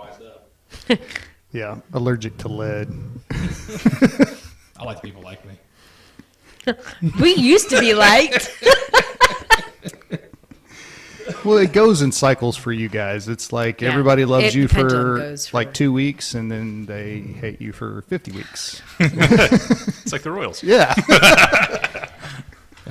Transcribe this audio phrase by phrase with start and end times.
[0.00, 0.98] wised up.
[1.52, 2.88] Yeah, allergic to lead.
[4.78, 5.54] I like people like me.
[7.20, 8.48] We used to be liked.
[11.44, 13.26] Well, it goes in cycles for you guys.
[13.28, 13.88] It's like Yeah.
[13.88, 17.18] everybody loves It- you the pendulum for, goes for- like two weeks, and then they
[17.20, 18.82] hate you for fifty weeks.
[19.00, 20.62] It's like the Royals.
[20.62, 20.94] Yeah,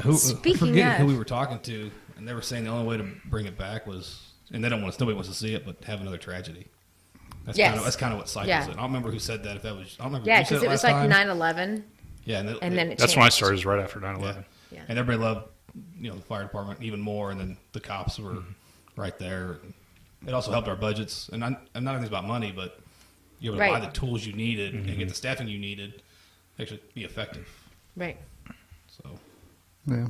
[0.02, 2.72] Who, Speaking I forget of- who we were talking to, and they were saying the
[2.72, 4.22] only way to bring it back was,
[4.52, 6.68] and they don't want nobody wants to see it, but have another tragedy.
[7.46, 7.68] That's Yes.
[7.70, 8.66] kind of that's kind of what cycles Yeah.
[8.66, 8.70] it.
[8.72, 9.56] I don't remember who said that.
[9.56, 10.28] If that was, I don't remember.
[10.30, 11.10] Yeah, you because it was like time?
[11.10, 11.84] 9 11,
[12.26, 14.22] Yeah, and, and then it That's when I started, is right after 9 Yeah.
[14.22, 14.46] 11.
[14.72, 14.80] Yeah.
[14.88, 15.48] And everybody loved,
[16.00, 19.02] you know, the fire department even more, and then the cops were Mm-hmm.
[19.02, 19.58] right there.
[20.28, 22.80] It also helped our budgets, and, I, and not everything's about money, but
[23.40, 23.80] you were able to Right.
[23.82, 26.02] buy the tools you needed and get the staffing you needed
[26.58, 27.48] to actually be effective.
[27.96, 28.18] Right.
[28.88, 29.18] So
[29.88, 30.08] yeah.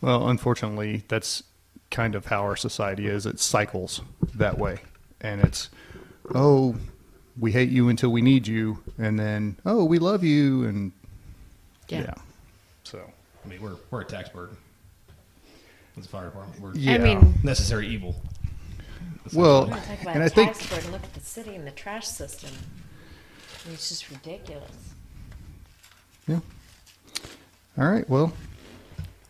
[0.00, 1.42] Well, unfortunately, that's
[1.90, 3.26] kind of how our society is.
[3.26, 4.00] It cycles
[4.34, 4.80] that way,
[5.20, 5.68] and it's
[6.34, 6.74] oh,
[7.38, 10.92] we hate you until we need you, and then oh, we love you, and
[11.88, 12.00] Yeah.
[12.00, 12.14] yeah.
[12.84, 13.00] So
[13.44, 14.56] I mean, we're we're a tax burden.
[15.98, 16.94] As a fire department, we're yeah.
[16.94, 18.16] I mean, necessary evil.
[19.34, 20.92] well, talk about and I think burden.
[20.92, 22.50] Look at the city and the trash system.
[22.50, 24.94] I mean, it's just ridiculous.
[26.26, 26.40] Yeah.
[27.78, 28.08] All right.
[28.08, 28.32] Well,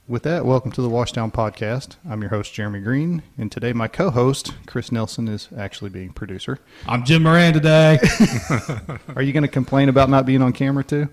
[0.08, 1.96] with that, welcome to the Washdown Podcast.
[2.08, 6.58] I'm your host, Jeremy Green, and today my co-host, Chris Nelson, is actually being producer.
[6.86, 7.98] I'm Jim Moran today.
[9.16, 11.08] Are you going to complain about not being on camera too?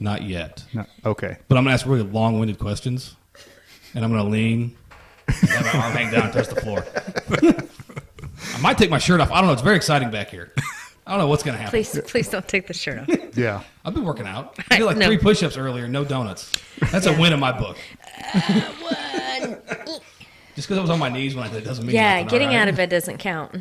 [0.00, 0.84] Not yet, No.
[1.04, 1.36] Okay.
[1.48, 3.16] but I'm gonna ask really long-winded questions,
[3.94, 4.76] and I'm gonna lean,
[5.26, 6.84] and have my arm hang down and touch the floor.
[8.54, 9.32] I might take my shirt off.
[9.32, 9.52] I don't know.
[9.54, 10.52] It's very exciting back here.
[11.08, 11.70] I don't know what's gonna happen.
[11.70, 13.08] Please, please don't take the shirt off.
[13.34, 13.62] Yeah.
[13.84, 14.58] I've been working out.
[14.70, 15.06] I did like No.
[15.06, 16.52] three push-ups earlier, no donuts.
[16.92, 17.78] That's a win in my book.
[20.54, 22.48] Just because I was on my knees when I did doesn't mean yeah, nothing, getting
[22.48, 22.62] all right?
[22.62, 23.56] out of bed doesn't count.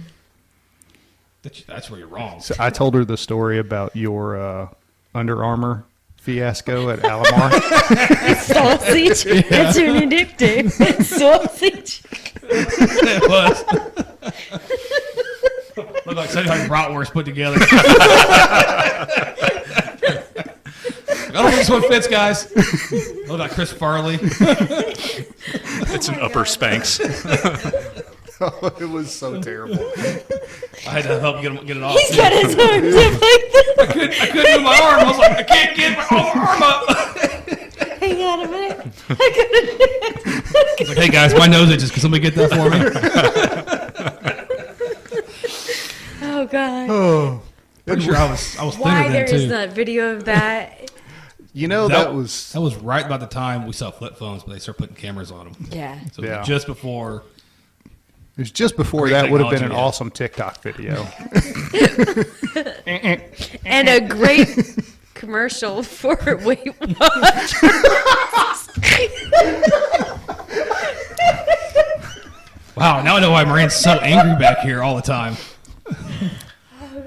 [1.43, 2.41] That's, that's where you're wrong.
[2.41, 4.67] So I told her the story about your uh,
[5.15, 5.85] Under Armour
[6.17, 7.51] fiasco at Alamar.
[8.41, 9.25] Sausage.
[9.25, 10.73] It's an addictive.
[10.81, 12.01] It's sausage.
[12.43, 13.63] it was.
[16.17, 17.57] Looked like something like bratwurst put together.
[17.61, 17.67] I
[21.31, 22.51] don't think this one fits, guys.
[23.27, 24.17] Look like Chris Farley.
[25.89, 26.99] It's an upper Spanx.
[28.81, 29.79] it was so terrible.
[30.85, 31.97] I had to help get, him, get it off.
[31.97, 33.75] He's got his arms up like that.
[33.79, 34.99] I couldn't, I couldn't move my arm.
[34.99, 36.89] I was like, I can't get my arm up.
[37.99, 38.79] Hang on a minute.
[39.09, 40.77] I couldn't.
[40.77, 41.89] He's like, hey guys, my nose itches.
[41.89, 43.77] Can somebody get that for me?
[46.37, 46.89] Oh God.
[46.89, 47.41] Oh.
[47.85, 49.35] Pretty sure I was I was thinner Why then there too.
[49.35, 50.91] is not video of that?
[51.53, 54.53] You know that, was that was right about the time we saw flip phones, but
[54.53, 55.67] they started putting cameras on them.
[55.71, 55.97] Yeah.
[56.11, 56.43] So Yeah.
[56.43, 57.23] just before.
[57.83, 57.91] it
[58.37, 59.77] was just before that would have been an yeah.
[59.77, 61.07] awesome TikTok video.
[63.65, 64.49] And a great
[65.15, 67.63] commercial for Weight Watchers.
[72.75, 75.35] Wow, now I know why Moran's so angry back here all the time.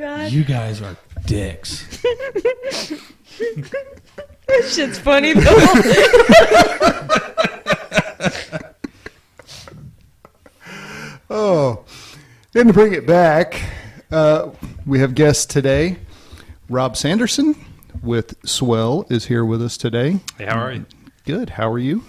[0.00, 0.32] God.
[0.32, 0.96] You guys are
[1.26, 2.00] dicks.
[4.48, 5.56] That shit's funny though.
[11.32, 11.84] Oh,
[12.56, 13.62] and to bring it back,
[14.10, 14.50] uh,
[14.84, 15.98] we have guests today.
[16.68, 17.54] Rob Sanderson
[18.02, 20.18] with SWEL is here with us today.
[20.36, 20.86] Hey, how are you?
[21.24, 21.50] Good.
[21.50, 22.02] How are you?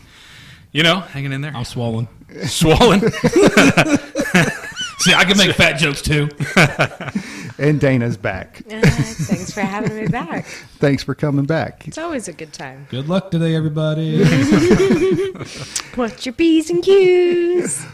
[0.72, 1.56] You know, hanging in there.
[1.56, 2.08] I'm swollen.
[2.48, 3.02] swollen.
[5.02, 6.30] See, I can make fat jokes too.
[7.62, 8.64] And Dana's back.
[8.72, 10.46] Uh, thanks for having me back.
[10.80, 11.88] Thanks for coming back.
[11.88, 12.88] It's always a good time.
[12.90, 14.24] Good luck today, everybody.
[15.94, 17.86] What's your P's and Q's?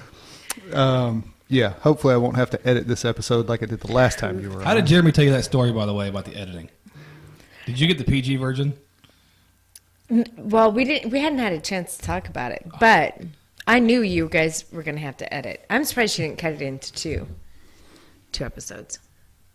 [0.71, 4.19] Um, yeah, hopefully I won't have to edit this episode like I did the last
[4.19, 4.77] time you were How on.
[4.77, 6.69] did Jeremy tell you that story, by the way, about the editing?
[7.65, 8.73] Did you get the PG version?
[10.37, 11.11] Well, we didn't.
[11.11, 13.19] We hadn't had a chance to talk about it, but
[13.67, 15.65] I knew you guys were going to have to edit.
[15.69, 17.27] I'm surprised she didn't cut it into two,
[18.31, 18.99] two episodes.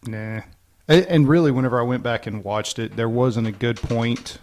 [0.06, 0.43] Nah.
[0.88, 4.38] And really, whenever I went back and watched it, there wasn't a good point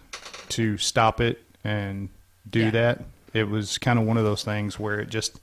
[0.50, 2.10] to stop it and
[2.50, 2.70] do Yeah.
[2.72, 3.04] that.
[3.34, 5.40] It was kind of one of those things where it just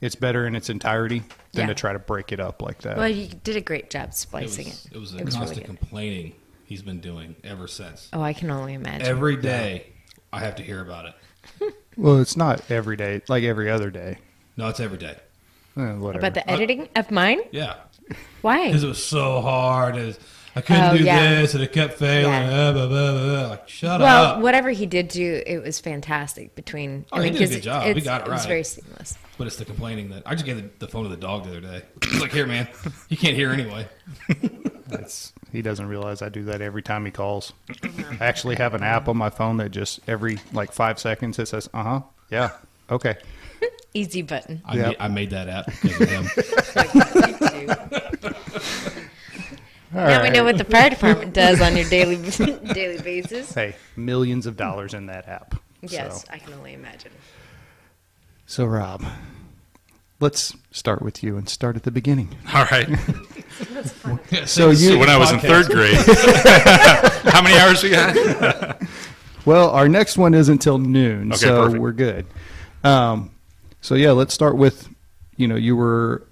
[0.00, 1.20] it's better in its entirety
[1.52, 1.66] than Yeah.
[1.68, 2.96] to try to break it up like that.
[2.96, 4.92] Well, you did a great job It splicing was, it.
[4.94, 5.78] it was a really constant good.
[5.78, 6.32] complaining
[6.64, 8.08] he's been doing ever since.
[8.12, 9.06] Oh, I can only imagine.
[9.06, 9.86] Every day,
[10.32, 11.14] I have to hear about it.
[11.98, 14.18] Well, it's not every day, like every other day.
[14.56, 15.16] No, it's every day.
[15.76, 16.18] Eh, whatever.
[16.26, 17.40] About the editing of mine?
[17.52, 17.74] Yeah,
[18.42, 18.66] Why?
[18.66, 19.96] because it was so hard.
[19.96, 20.18] It was-
[20.56, 21.40] I couldn't Oh, do yeah.
[21.42, 22.32] this, and it kept failing.
[22.32, 22.72] Yeah.
[22.72, 23.48] blah, blah, blah, blah.
[23.50, 24.40] Like, shut Well, up.
[24.40, 26.56] whatever he did do, it was fantastic.
[26.56, 27.82] Between Oh, he did a 'cause good job.
[27.82, 28.48] it's- We got it It was right.
[28.48, 29.16] very seamless.
[29.36, 31.50] But it's the complaining that I just gave the, the phone to the dog the
[31.50, 31.82] other day.
[32.10, 32.66] He's like, here, man,
[33.08, 33.86] you can't hear anyway.
[34.88, 37.52] That's he doesn't realize I do that every time he calls.
[37.84, 41.48] I actually have an app on my phone that just every like five seconds it
[41.48, 42.00] says, "Uh huh,
[42.30, 42.50] yeah,
[42.90, 43.16] okay."
[43.94, 44.60] Easy button.
[44.64, 44.86] I, Yep.
[44.86, 46.28] made, I made that app because of him.
[49.92, 52.16] now we know what the fire department does on your daily
[52.74, 53.52] daily basis.
[53.52, 55.54] Hey, millions of dollars in that app.
[55.82, 57.12] Yes, So, I can only imagine.
[58.46, 59.04] so Rob,
[60.20, 62.36] let's start with you and start at the beginning.
[62.52, 62.88] All right.
[64.46, 65.96] So you- So when I was in third grade,
[67.24, 68.80] how many hours we got?
[69.44, 71.80] Well, our next one is until noon, Okay, so perfect.
[71.80, 72.26] we're good.
[72.84, 73.30] Um,
[73.80, 74.90] so yeah, let's start with,
[75.38, 76.26] you know, you were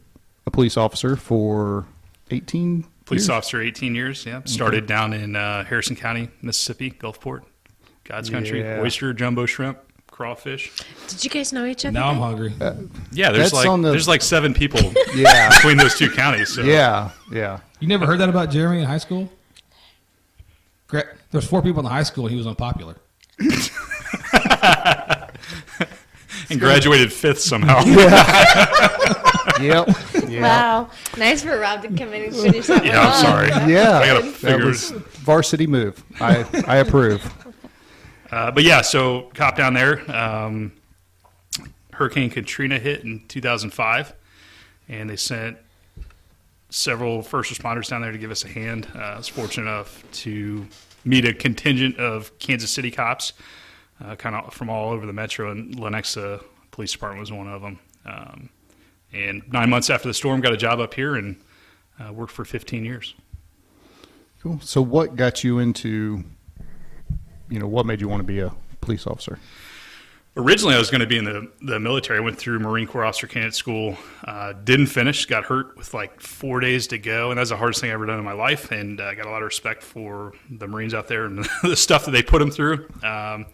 [0.47, 1.87] a police officer for
[2.31, 2.85] eighteen.
[3.07, 3.31] Police years?
[3.31, 4.27] officer, 18 years.
[4.27, 4.43] Yeah.
[4.45, 7.43] Started down in uh, Harrison County, Mississippi, Gulfport,
[8.05, 8.81] God's country, Yeah.
[8.83, 9.79] oyster, jumbo shrimp,
[10.17, 10.73] crawfish.
[11.09, 11.93] Did you guys know each other?
[11.93, 12.23] Now I'm then?
[12.23, 12.55] hungry.
[12.59, 12.75] Uh,
[13.13, 14.81] yeah, there's like the- there's like seven people
[15.15, 16.49] Yeah, between those two counties.
[16.55, 17.61] So yeah, yeah.
[17.81, 19.31] You never heard that about Jeremy in high school?
[20.89, 22.97] Gra- There's four people in the high school, and he was unpopular.
[26.51, 27.83] and graduated fifth somehow.
[29.59, 29.85] Yeah.
[29.87, 30.29] Yep.
[30.29, 30.43] Yeah.
[30.43, 32.85] Wow, nice for Rob to come in and finish that.
[32.85, 33.49] Yeah, I'm sorry.
[33.73, 33.99] Yeah.
[34.01, 36.03] I gotta that was varsity move.
[36.21, 37.23] I I approve.
[38.37, 39.99] Uh, but yeah, so cop down there.
[40.15, 40.73] Um,
[41.95, 44.13] Hurricane Katrina hit in 2005,
[44.91, 45.57] and they sent
[46.69, 48.89] several first responders down there to give us a hand.
[48.95, 50.67] Uh, I was fortunate enough to
[51.07, 53.33] meet a contingent of Kansas City cops,
[54.05, 57.63] uh, kind of from all over the metro, and Lenexa Police Department was one of
[57.63, 57.79] them.
[58.05, 58.51] Um,
[59.15, 61.37] and nine months after the storm, got a job up here and
[61.99, 63.15] uh, worked for 15 years.
[64.43, 64.61] Cool.
[64.61, 66.23] So what got you into,
[67.49, 69.39] you know, what made you want to be a police officer?
[70.39, 72.19] Originally, I was going to be in the, the military.
[72.19, 73.97] I went through Marine Corps Officer Candidate School.
[74.23, 75.25] Uh, didn't finish.
[75.25, 78.07] Got hurt with like four days to go, and that's the hardest thing I've ever
[78.07, 78.71] done in my life.
[78.71, 81.75] And I uh, got a lot of respect for the Marines out there and the
[81.77, 82.87] stuff that they put them through.
[83.03, 83.47] Um,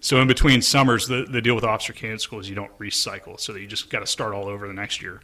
[0.00, 3.40] so in between summers, the, the deal with Officer Candidate School is you don't recycle,
[3.40, 5.22] so you just got to start all over the next year.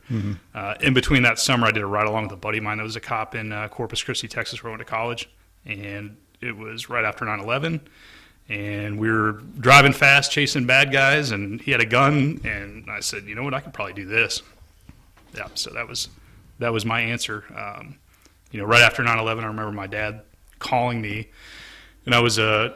[0.55, 2.79] Uh, in between that summer, I did a ride along with a buddy of mine
[2.79, 5.29] that was a cop in uh, Corpus Christi, Texas, where I went to college,
[5.67, 7.81] and it was right after 9/11
[8.49, 13.01] and we were driving fast, chasing bad guys, and he had a gun, and I
[13.01, 14.43] said, you know what, I could probably do this.
[15.35, 16.09] Yeah, so that was
[16.59, 17.45] that was my answer.
[17.57, 17.97] Um,
[18.51, 20.23] you know, right after 9/11, I remember my dad
[20.59, 21.29] calling me,
[22.05, 22.75] and I was a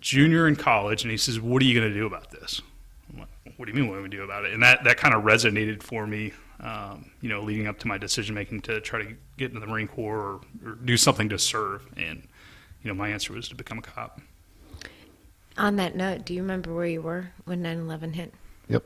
[0.00, 2.60] junior in college, and he says, "What are you going to do about this?"
[3.16, 5.14] Like, "What do you mean, what do we do about it?" And that that kind
[5.14, 6.32] of resonated for me.
[6.58, 9.66] Um, you know, leading up to my decision making to try to get into the
[9.66, 12.26] Marine Corps or, or do something to serve, and
[12.82, 14.20] you know, my answer was to become a cop.
[15.58, 18.34] On that note, do you remember where you were when 9/11 hit?
[18.68, 18.84] Yep.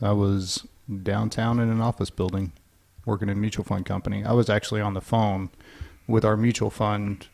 [0.00, 0.66] I was
[1.02, 2.52] downtown in an office building
[3.06, 4.24] working in a mutual fund company.
[4.24, 5.50] I was actually on the phone
[6.06, 7.26] with our mutual fund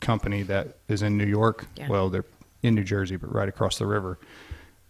[0.00, 1.66] company that is in New York.
[1.76, 1.88] Yeah.
[1.88, 2.24] Well, they're
[2.62, 4.18] in New Jersey, but right across the river.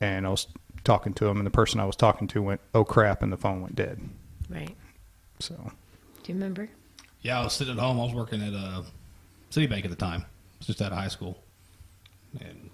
[0.00, 0.46] And I was
[0.84, 3.36] talking to them, and the person I was talking to went, "Oh crap!" and the
[3.36, 4.00] phone went dead.
[4.48, 4.76] Right.
[5.40, 5.54] So
[6.22, 6.70] Do you remember?
[7.20, 8.00] Yeah, I was sitting at home.
[8.00, 8.82] I was working at uh,
[9.50, 10.22] Citibank at the time.
[10.22, 11.38] I was just out of high school,
[12.40, 12.70] and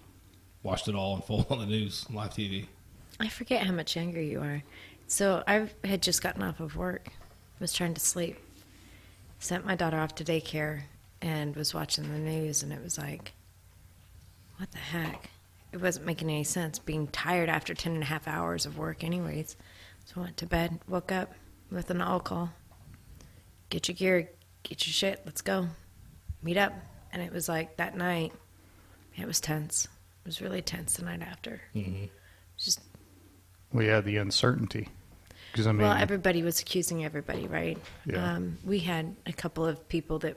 [0.63, 2.67] watched it all unfold on the news, live TV.
[3.21, 4.63] I forget how much younger you are.
[5.07, 7.09] So I had just gotten off of work,
[7.61, 8.39] was trying to sleep,
[9.39, 10.83] sent my daughter off to daycare,
[11.21, 13.33] and was watching the news, and it was like,
[14.57, 15.31] what the heck?
[15.73, 19.05] It wasn't making any sense being tired after 10 and a half hours of work,
[19.05, 19.57] anyways.
[20.05, 21.35] So I went to bed, woke up
[21.71, 22.51] with an all call.
[23.71, 24.31] Get your gear,
[24.63, 25.69] get your shit, let's go.
[26.45, 26.73] Meet up.
[27.13, 28.33] And it was like that night,
[29.17, 29.87] it was tense.
[30.25, 31.61] It was really tense the night after.
[31.75, 32.07] Mm-hmm.
[32.57, 32.81] Just
[33.73, 34.89] we had the uncertainty
[35.55, 37.79] because I mean, well, everybody was accusing everybody, right?
[38.07, 38.35] Yeah.
[38.35, 40.37] Um, we had a couple of people that,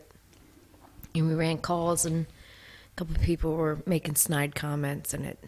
[1.15, 5.43] and we ran calls, and a couple of people were making snide comments, and it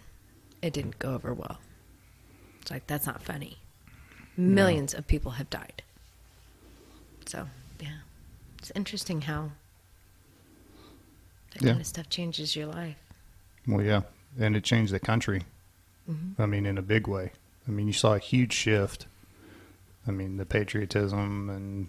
[0.64, 1.60] it didn't go over well.
[2.62, 3.60] It's like that's not funny.
[4.36, 5.84] Millions of people have died.
[7.28, 7.48] So
[7.80, 8.00] yeah,
[8.58, 9.52] it's interesting how
[11.52, 11.70] that Yeah.
[11.72, 12.96] kind of stuff changes your life.
[13.68, 14.02] Well, yeah,
[14.40, 15.44] and it changed the country.
[16.10, 16.42] Mm-hmm.
[16.42, 17.32] I mean, in a big way.
[17.68, 19.06] I mean, you saw a huge shift.
[20.08, 21.88] I mean, the patriotism and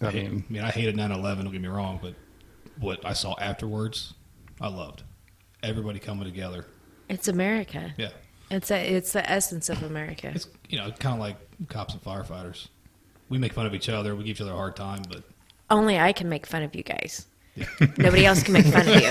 [0.00, 1.42] I I, hate, mean, I mean, I hated 9/11.
[1.44, 2.14] Don't get me wrong, but
[2.78, 4.14] what I saw afterwards,
[4.60, 5.02] I loved.
[5.62, 6.66] Everybody coming together.
[7.08, 7.94] It's America.
[7.96, 8.10] Yeah,
[8.50, 10.30] It's a, it's the essence of America.
[10.34, 11.36] it's you know kind of like
[11.68, 12.68] cops and firefighters.
[13.28, 14.14] We make fun of each other.
[14.14, 15.24] We give each other a hard time, but
[15.68, 17.26] Only I can make fun of you guys.
[17.98, 19.10] Nobody else can make fun of you.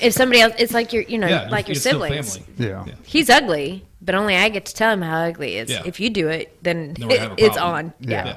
[0.00, 2.36] if somebody else, it's like your, you know, Yeah, like your it's still siblings.
[2.36, 2.52] family.
[2.58, 2.84] Yeah.
[2.86, 2.94] Yeah.
[3.04, 5.70] He's ugly, but only I get to tell him how ugly he is.
[5.70, 5.82] Yeah.
[5.84, 7.86] If you do it, then Then we're have a it's problem.
[7.86, 7.92] on.
[8.00, 8.24] Yeah.
[8.26, 8.36] Yeah.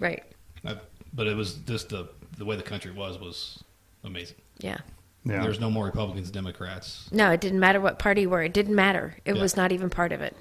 [0.00, 0.22] Right.
[0.64, 0.76] I-
[1.12, 3.62] but it was just the the way the country was was
[4.04, 4.36] amazing.
[4.58, 4.78] Yeah.
[5.24, 5.42] Yeah.
[5.42, 7.08] There's no more Republicans, Democrats.
[7.10, 8.42] No, it didn't matter what party you were.
[8.42, 9.16] It didn't matter.
[9.24, 9.42] It Yeah.
[9.42, 10.36] was not even part of it.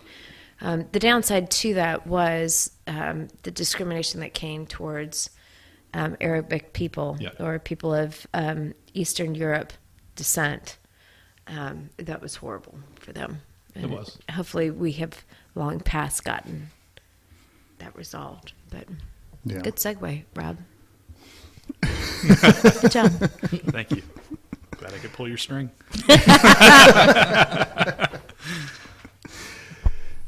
[0.61, 5.29] Um, the downside to that was um, the discrimination that came towards
[5.95, 7.29] um, Arabic people Yeah.
[7.39, 9.73] or people of um, Eastern Europe
[10.15, 10.77] descent.
[11.47, 13.41] Um, that was horrible for them.
[13.75, 14.17] It was.
[14.31, 15.23] Hopefully, we have
[15.55, 16.69] long past gotten
[17.79, 18.53] that resolved.
[18.69, 18.87] But
[19.45, 19.59] Yeah.
[19.61, 20.57] good segue, Rob.
[21.81, 23.11] good job.
[23.71, 24.01] Thank you.
[24.77, 25.69] Glad I could pull your string.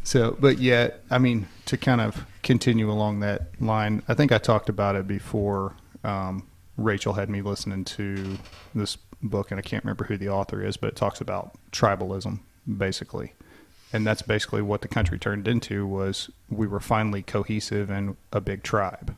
[0.08, 4.38] So, but yet, I mean, to kind of continue along that line, I think I
[4.38, 5.74] talked about it before.
[6.06, 6.48] Um,
[6.78, 8.38] Rachel had me listening to
[8.74, 12.40] this book, and I can't remember who the author is, but it talks about tribalism,
[12.78, 13.34] basically,
[13.92, 15.86] and that's basically what the country turned into.
[15.86, 19.14] Was we were finally cohesive and a big tribe,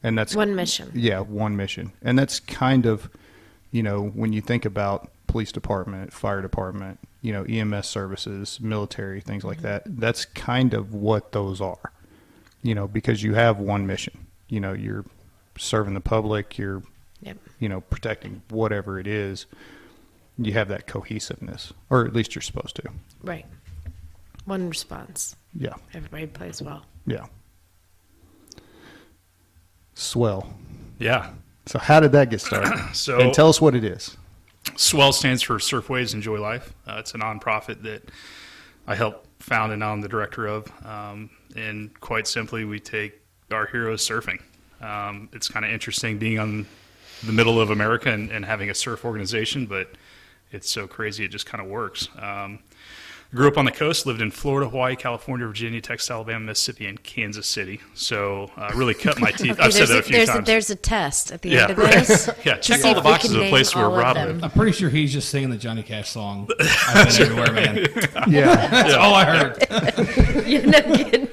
[0.00, 0.92] and that's One mission.
[0.94, 1.90] yeah, one mission.
[2.02, 3.10] And that's kind of,
[3.72, 9.18] you know, when you think about police department, fire department, you know, EMS services, military,
[9.22, 11.90] things like that, that's kind of what those are.
[12.62, 14.26] You know, because you have one mission.
[14.48, 15.06] You know, you're
[15.56, 16.82] serving the public, you're,
[17.22, 17.38] Yep.
[17.60, 19.46] you know, protecting whatever it is.
[20.36, 22.82] You have that cohesiveness, or at least you're supposed to.
[23.22, 23.46] Right.
[24.44, 25.34] One response.
[25.54, 25.74] Yeah.
[25.94, 26.84] Everybody plays well.
[27.06, 27.24] Yeah.
[29.94, 30.52] Swell.
[30.98, 31.30] Yeah.
[31.66, 32.78] So how did that get started?
[32.94, 34.16] So- and tell us what it is.
[34.76, 36.72] SWEL stands for Surf Surfways Enjoy Life.
[36.86, 38.10] Uh, it's a nonprofit that
[38.86, 40.66] I helped found and I'm the director of.
[40.84, 44.40] Um, and quite simply, we take our heroes surfing.
[44.80, 46.66] Um, it's kind of interesting being on
[47.22, 49.90] the middle of America and, and having a surf organization, but
[50.50, 52.08] it's so crazy it just kind of works.
[52.18, 52.60] Um,
[53.34, 57.02] grew up on the coast, lived in Florida, Hawaii, California, Virginia, Texas, Alabama, Mississippi, and
[57.02, 57.80] Kansas City.
[57.94, 59.52] So uh, really cut my teeth.
[59.54, 60.48] Okay, I've said that a a, few there's times.
[60.48, 61.94] A, there's a test at the Yeah, end of right.
[62.06, 62.30] this.
[62.44, 64.28] Yeah, check all the boxes can of the place where all Rob them.
[64.28, 64.44] lived.
[64.44, 66.48] I'm pretty sure he's just singing the Johnny Cash song.
[66.88, 67.76] I've been everywhere, man.
[68.28, 68.54] Yeah.
[68.68, 70.46] That's all I heard.
[70.46, 71.28] You're not kidding.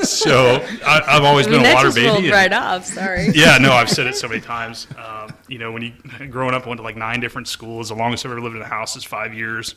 [0.00, 2.08] So I, I've always I mean, been a that water just baby.
[2.08, 2.84] rolled and- right off.
[2.86, 3.28] Sorry.
[3.34, 4.86] yeah, no, I've said it so many times.
[4.98, 5.92] Um, you know, when you
[6.28, 7.88] growing up, I went to like nine different schools.
[7.88, 9.74] The longest I've ever lived in a house is five years.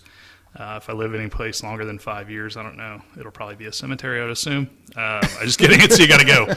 [0.58, 3.00] Uh, if I live any place longer than five years, I don't know.
[3.20, 4.70] It'll probably be a cemetery, I would assume.
[4.96, 5.80] Um, I'm just kidding.
[5.82, 6.54] It's you got to go.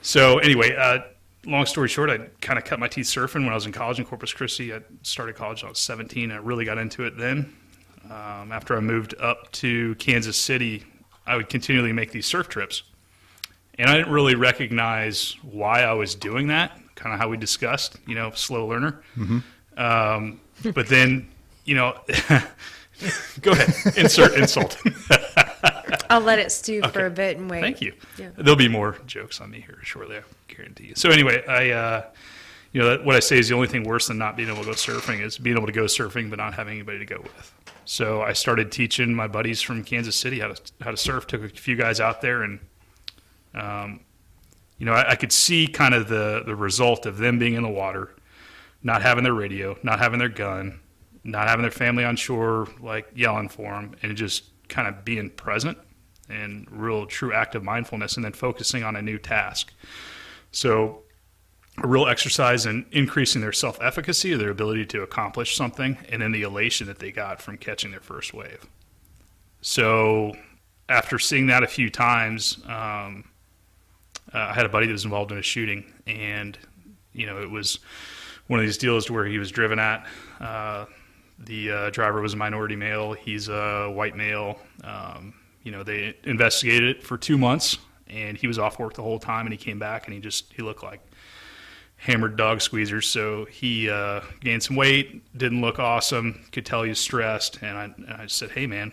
[0.00, 1.00] So anyway, uh,
[1.44, 3.98] long story short, I kind of cut my teeth surfing when I was in college
[3.98, 4.72] in Corpus Christi.
[4.72, 6.30] I started college when I was 17.
[6.30, 7.54] I really got into it then.
[8.06, 10.84] Um, after I moved up to Kansas City,
[11.26, 12.82] I would continually make these surf trips.
[13.78, 17.96] And I didn't really recognize why I was doing that, kind of how we discussed,
[18.06, 19.02] you know, slow learner.
[19.76, 20.40] Um,
[20.74, 21.28] but then,
[21.64, 21.98] you know,
[23.40, 24.76] go ahead, insert insult.
[26.10, 27.60] I'll let it stew for a bit and wait.
[27.60, 27.92] Thank you.
[28.18, 28.30] Yeah.
[28.36, 30.94] There'll be more jokes on me here shortly, I guarantee you.
[30.94, 32.04] So anyway, I, uh,
[32.72, 34.66] you know, what I say is the only thing worse than not being able to
[34.66, 37.52] go surfing is being able to go surfing but not having anybody to go with.
[37.84, 41.26] So I started teaching my buddies from Kansas City how to how to surf.
[41.26, 42.58] Took a few guys out there, and
[43.54, 44.00] um,
[44.78, 47.62] you know, I, I could see kind of the the result of them being in
[47.62, 48.14] the water,
[48.82, 50.80] not having their radio, not having their gun,
[51.24, 55.30] not having their family on shore like yelling for them, and just kind of being
[55.30, 55.78] present
[56.28, 59.72] and real true active mindfulness, and then focusing on a new task.
[60.52, 61.04] So
[61.82, 66.32] a real exercise in increasing their self efficacy, their ability to accomplish something, and then
[66.32, 68.66] the elation that they got from catching their first wave.
[69.60, 70.34] So,
[70.88, 73.24] after seeing that a few times, um,
[74.32, 76.56] uh, I had a buddy that was involved in a shooting, and
[77.12, 77.80] you know, it was
[78.46, 80.06] one of these deals where he was driven at.
[80.40, 80.84] Uh,
[81.38, 83.12] the uh, driver was a minority male.
[83.12, 84.58] He's a white male.
[84.82, 89.02] Um, you know, they investigated it for two months, and he was off work the
[89.02, 89.46] whole time.
[89.46, 91.00] And he came back, and he just he looked like
[91.96, 93.04] hammered dog squeezers.
[93.04, 97.62] So he uh, gained some weight, didn't look awesome, could tell he was stressed.
[97.62, 98.92] And I, and I said, hey, man,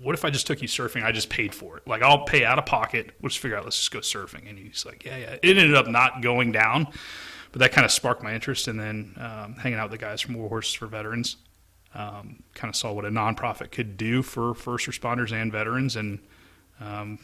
[0.00, 1.02] what if I just took you surfing?
[1.02, 1.88] I just paid for it.
[1.88, 3.10] Like, I'll pay out of pocket.
[3.20, 4.48] We'll just figure out, let's just go surfing.
[4.48, 5.36] And he's like, yeah, yeah.
[5.42, 6.86] It ended up not going down,
[7.50, 8.68] but that kind of sparked my interest.
[8.68, 11.36] And then um, hanging out with the guys from War Horses for Veterans,
[11.96, 16.18] um, kind of saw what a nonprofit could do for first responders and veterans and
[16.80, 17.18] um,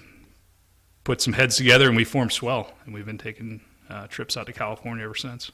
[1.05, 2.73] put some heads together and we formed SWEL.
[2.85, 3.61] And we've been taking
[3.91, 5.53] uh, trips out to California ever since.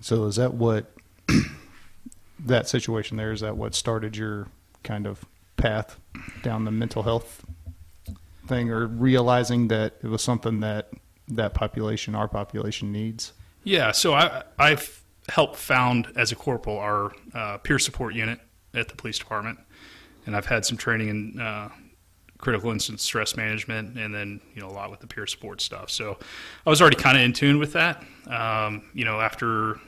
[0.00, 0.92] So is that what
[2.40, 4.48] that situation there is that what started your
[4.82, 5.24] kind of
[5.56, 5.98] path
[6.42, 7.44] down the mental health
[8.48, 10.90] thing or realizing that it was something that
[11.28, 13.32] that population our population needs?
[13.62, 18.40] Yeah, so I I've helped found as a corporal our uh, peer support unit
[18.74, 19.58] at the police department,
[20.26, 21.68] and I've had some training in uh,
[22.38, 25.90] critical incident stress management, and then you know a lot with the peer support stuff.
[25.90, 26.18] So
[26.66, 28.02] I was already kind of in tune with that.
[28.26, 29.80] Um, you know, after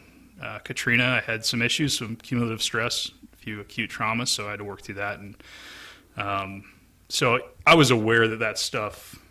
[0.42, 4.50] uh, Katrina, I had some issues, some cumulative stress, a few acute traumas, so I
[4.50, 5.36] had to work through that, and
[6.16, 6.64] um,
[7.08, 9.21] so I was aware that that stuff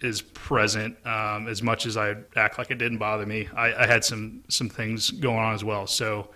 [0.00, 3.48] is present um, as much as I act like it didn't bother me.
[3.54, 5.86] I, I had some some things going on as well.
[5.86, 6.30] So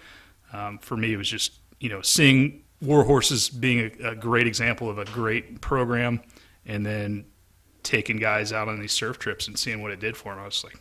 [0.52, 4.46] um, for me, it was just you know seeing War Horses being a, a, great
[4.46, 6.20] example of a great program,
[6.66, 7.24] and then
[7.82, 10.42] taking guys out on these surf trips and seeing what it did for them.
[10.42, 10.78] I was like,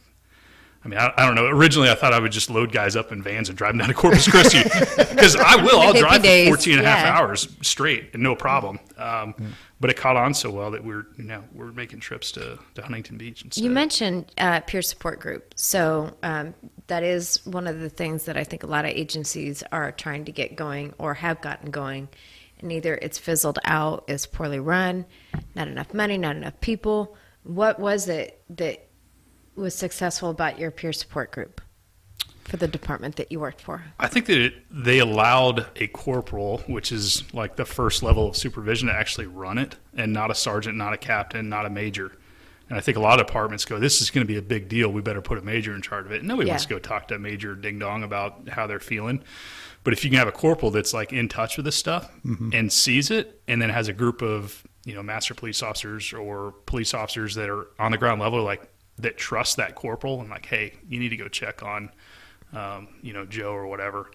[0.83, 1.45] I mean, I, I, don't know.
[1.45, 3.87] Originally, I thought I would just load guys up in vans and drive them down
[3.87, 4.63] to Corpus Christi
[4.97, 5.79] because I will.
[5.79, 8.79] I'll drive for 14 and a half hours straight and no problem.
[8.97, 9.51] Um, mm.
[9.79, 12.81] But it caught on so well that we're you know we're making trips to, to
[12.81, 13.43] Huntington Beach.
[13.43, 13.63] Instead.
[13.63, 16.53] You mentioned uh, peer support group, so um,
[16.87, 20.25] that is one of the things that I think a lot of agencies are trying
[20.25, 22.09] to get going or have gotten going,
[22.59, 25.05] and either it's fizzled out, it's poorly run,
[25.55, 27.15] not enough money, not enough people.
[27.43, 28.87] What was it that
[29.55, 31.61] was successful about your peer support group
[32.43, 33.83] for the department that you worked for?
[33.99, 38.35] I think that it, they allowed a corporal, which is like the first level of
[38.35, 42.11] supervision, to actually run it, and not a sergeant, not a captain, not a major.
[42.69, 44.67] And I think a lot of departments go, "This is going to be a big
[44.67, 44.89] deal.
[44.89, 46.53] We better put a major in charge of it." And nobody yeah.
[46.53, 49.23] wants to go talk to a major ding dong about how they're feeling.
[49.83, 52.51] But if you can have a corporal that's like in touch with this stuff mm-hmm.
[52.53, 56.53] and sees it, and then has a group of you know master police officers or
[56.65, 60.45] police officers that are on the ground level, like that trust that corporal and like,
[60.45, 61.91] hey, you need to go check on,
[62.53, 64.11] um, you know, Joe or whatever.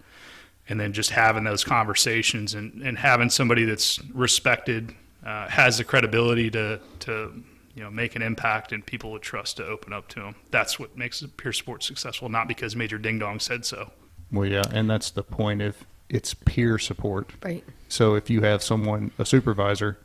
[0.67, 4.93] And then just having those conversations and, and having somebody that's respected,
[5.25, 7.43] uh, has the credibility to, to,
[7.75, 10.35] you know, make an impact and people would trust to open up to them.
[10.51, 13.91] That's what makes peer support successful, not because Major Ding Dong said so.
[14.31, 15.75] Well, yeah, and that's the point of
[16.09, 17.31] it's peer support.
[17.43, 17.63] Right.
[17.87, 19.97] So if you have someone, a supervisor,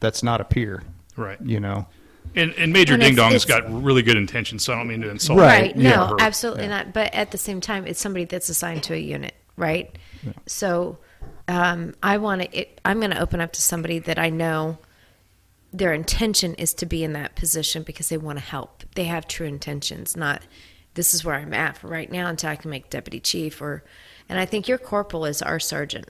[0.00, 0.82] that's not a peer.
[1.16, 1.40] Right.
[1.40, 1.86] You know,
[2.36, 5.00] and, and Major and Ding Dong has got really good intentions, so I don't mean
[5.02, 5.38] to insult.
[5.38, 5.62] Right?
[5.62, 5.76] right.
[5.76, 6.16] No, her.
[6.18, 6.92] absolutely not.
[6.92, 9.96] But at the same time, it's somebody that's assigned to a unit, right?
[10.46, 10.98] So
[11.48, 12.66] um, I want to.
[12.84, 14.78] I'm going to open up to somebody that I know.
[15.72, 18.84] Their intention is to be in that position because they want to help.
[18.94, 20.42] They have true intentions, not
[20.94, 23.84] this is where I'm at for right now until I can make deputy chief or.
[24.26, 26.08] And I think your corporal is our sergeant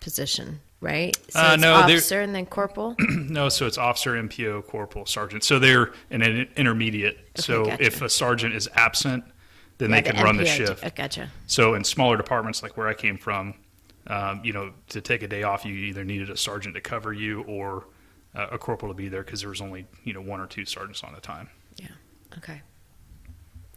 [0.00, 1.16] position right?
[1.30, 2.96] So uh, no, officer and then corporal.
[2.98, 5.44] no, so it's officer, MPO, corporal, sergeant.
[5.44, 7.16] So they're an, an intermediate.
[7.16, 7.84] Okay, so gotcha.
[7.84, 9.24] if a sergeant is absent,
[9.78, 10.94] then yeah, they can the run the shift.
[10.94, 11.30] Gotcha.
[11.46, 13.54] So in smaller departments like where I came from,
[14.06, 17.12] um, you know, to take a day off, you either needed a sergeant to cover
[17.12, 17.86] you or
[18.34, 20.64] uh, a corporal to be there because there was only you know one or two
[20.64, 21.48] sergeants on a time.
[21.76, 21.88] Yeah.
[22.38, 22.62] Okay.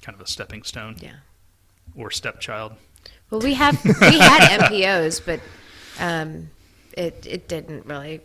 [0.01, 0.95] Kind of a stepping stone.
[0.99, 1.15] Yeah.
[1.95, 2.73] Or stepchild.
[3.29, 5.39] Well, we have we had MPOs, but
[5.99, 6.49] um,
[6.93, 8.21] it it didn't really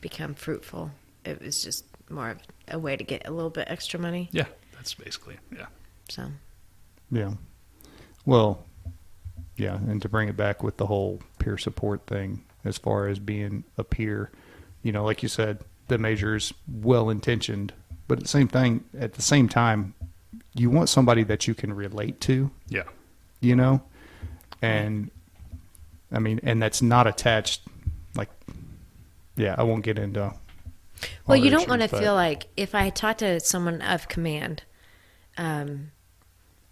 [0.00, 0.90] become fruitful.
[1.24, 4.28] It was just more of a way to get a little bit extra money.
[4.32, 5.66] Yeah, that's basically yeah.
[6.08, 6.28] So.
[7.10, 7.32] Yeah.
[8.24, 8.64] Well,
[9.56, 13.18] yeah, and to bring it back with the whole peer support thing, as far as
[13.18, 14.30] being a peer,
[14.82, 15.58] you know, like you said,
[15.88, 17.72] the measure is well intentioned,
[18.08, 19.94] but at the same thing, at the same time,
[20.54, 22.50] you want somebody that you can relate to.
[22.68, 22.84] Yeah.
[23.40, 23.82] You know,
[24.60, 25.10] and
[26.12, 27.62] I mean, and that's not attached
[28.14, 28.30] like,
[29.36, 30.34] yeah, I won't get into.
[31.26, 34.62] Well, you don't want to feel like if I talk to someone of command,
[35.36, 35.90] um,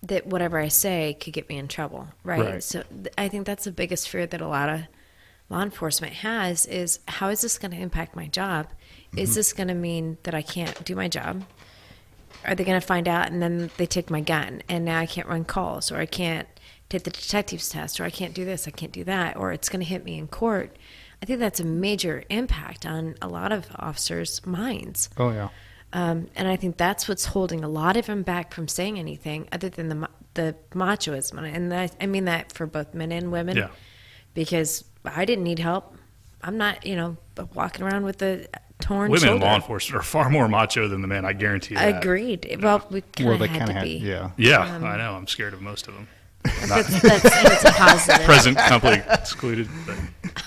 [0.03, 2.41] that whatever I say could get me in trouble, right?
[2.41, 2.63] right?
[2.63, 4.81] So th- I think that's the biggest fear that a lot of
[5.51, 8.67] law enforcement has is how is this going to impact my job?
[8.67, 9.19] Mm-hmm.
[9.19, 11.45] Is this going to mean that I can't do my job?
[12.45, 15.07] Are they going to find out and then they take my gun and now I
[15.07, 16.49] can't run calls or I can't
[16.89, 19.69] take the detective's test or I can't do this, I can't do that, or it's
[19.69, 20.75] going to hit me in court
[21.23, 25.11] I think that's a major impact on a lot of officers' minds.
[25.17, 25.49] Oh yeah.
[25.93, 29.49] Um, and I think that's what's holding a lot of them back from saying anything
[29.53, 33.57] other than the the machoism, and I, I mean that for both men and women.
[33.57, 33.69] Yeah.
[34.33, 35.97] Because I didn't need help.
[36.43, 37.17] I'm not, you know,
[37.55, 38.47] walking around with a
[38.81, 39.11] torn.
[39.11, 39.37] Women shoulder.
[39.37, 41.25] in law enforcement are far more macho than the men.
[41.25, 41.75] I guarantee.
[41.75, 42.03] You that.
[42.03, 42.59] Agreed.
[42.63, 43.97] Well, we kind of had to had, be.
[43.99, 44.31] Yeah.
[44.37, 45.15] Yeah, um, I know.
[45.15, 46.09] I'm scared of most of them.
[46.43, 48.21] That's, that's, that's a positive.
[48.25, 49.69] Present company excluded.
[49.87, 49.97] But.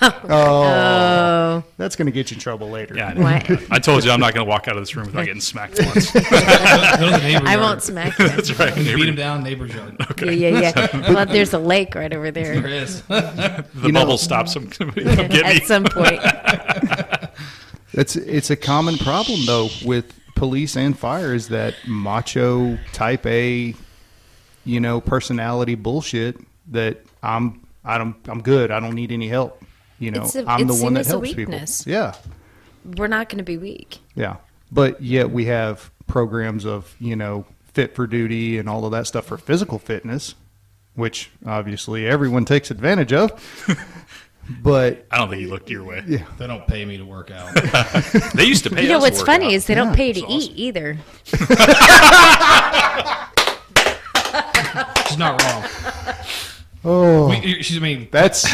[0.00, 2.94] Oh, oh, that's going to get you in trouble later.
[2.96, 5.24] Yeah, I, I, told you I'm not going to walk out of this room without
[5.24, 6.10] getting smacked once.
[6.16, 8.28] I won't smack you.
[8.28, 8.74] That's right.
[8.74, 9.96] Beat him down, neighbor's yard.
[10.10, 10.34] Okay.
[10.34, 11.12] Yeah, yeah, yeah.
[11.12, 12.60] well, there's a lake right over there.
[12.60, 13.02] There is.
[13.02, 14.68] the you bubble know, stops him.
[14.68, 15.04] Come me.
[15.04, 16.20] At some point.
[17.92, 23.74] It's it's a common problem though with police and fire is that macho type A
[24.64, 26.38] you know, personality bullshit
[26.70, 28.70] that I'm I don't I'm good.
[28.70, 29.62] I don't need any help.
[29.98, 31.84] You know, It's a- I'm the one that as a helps weakness.
[31.84, 31.92] people.
[31.92, 32.14] Yeah.
[32.96, 33.98] We're not going to be weak.
[34.14, 34.36] Yeah.
[34.72, 39.06] But yet we have programs of, you know, fit for duty and all of that
[39.06, 40.34] stuff for physical fitness,
[40.94, 43.32] which obviously everyone takes advantage of.
[44.62, 46.02] but I don't think you looked your way.
[46.06, 46.24] yeah.
[46.38, 47.54] They don't pay me to work out.
[48.34, 49.52] They used to pay You know us what's to work funny out.
[49.52, 50.98] is they Yeah, don't pay to it's eat either.
[55.08, 55.64] She's not wrong.
[56.84, 58.46] Oh, We, she's I mean, that's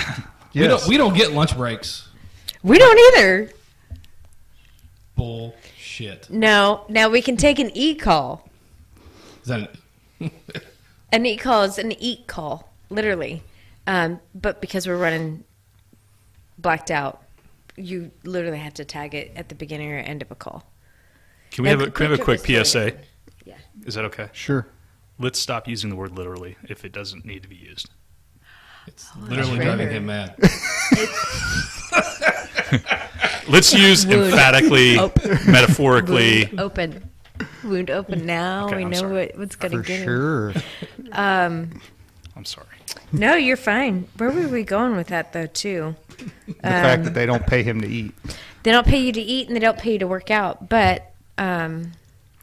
[0.55, 2.09] we, don't, we don't get lunch breaks.
[2.63, 3.51] We don't either.
[5.17, 6.31] Bullshit.
[6.31, 6.85] No.
[6.89, 8.49] Now we can take an e call.
[9.43, 9.75] Is that
[11.13, 13.43] An e call is an eat call, literally.
[13.87, 15.45] Um, but because we're running
[16.59, 17.23] blacked out,
[17.77, 20.65] you literally have to tag it at the beginning or end of a call.
[21.51, 22.93] Can we Now, have a, can we have a quick quick PSA?
[23.45, 23.55] Yeah.
[23.85, 24.29] Is that okay?
[24.33, 24.69] sure.
[25.19, 27.91] Let's stop using the word literally if it doesn't need to be used.
[28.91, 30.35] It's literally driving him mad.
[33.49, 34.25] Let's use Wound.
[34.27, 35.31] emphatically, Open.
[35.51, 36.45] metaphorically.
[36.47, 37.11] Wound open.
[37.65, 38.67] Wound open now.
[38.67, 39.27] Okay, we I'm know sorry.
[39.27, 40.05] what, what's going to get him.
[40.05, 40.53] sure.
[41.13, 42.67] I'm sorry.
[43.13, 44.07] No, you're fine.
[44.19, 45.97] Where were we going with that, though, too?
[46.47, 48.15] The fact that they don't pay him to eat.
[48.63, 50.69] They don't pay you to eat and they don't pay you to work out.
[50.69, 51.93] But um,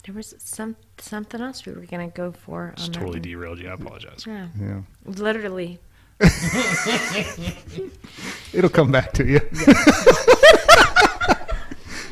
[0.05, 2.73] there was some something else we were going to go for.
[2.75, 3.21] Just on that totally one.
[3.21, 3.69] derailed you.
[3.69, 4.25] I apologize.
[4.27, 4.81] Yeah, Yeah.
[5.05, 5.79] literally.
[8.53, 9.39] It'll come back to you.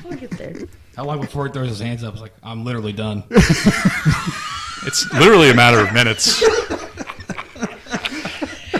[0.03, 0.53] We'll get there.
[0.95, 2.13] How long before he throws his hands up?
[2.13, 3.23] It's like I'm literally done.
[4.87, 6.43] It's literally a matter of minutes.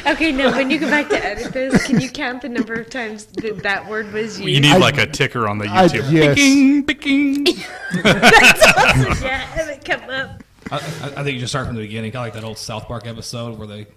[0.06, 2.92] Okay, now when you go back to edit this, can you count the number of
[2.92, 4.54] times that that word was used?
[4.54, 6.12] You need I- like a ticker on the I- YouTube.
[6.12, 6.36] yes.
[6.36, 7.48] Picking, picking.
[8.06, 10.44] yeah, have it come up.
[10.72, 12.60] I, I I think you just start from the beginning, kind of like that old
[12.60, 13.88] South Park episode where they,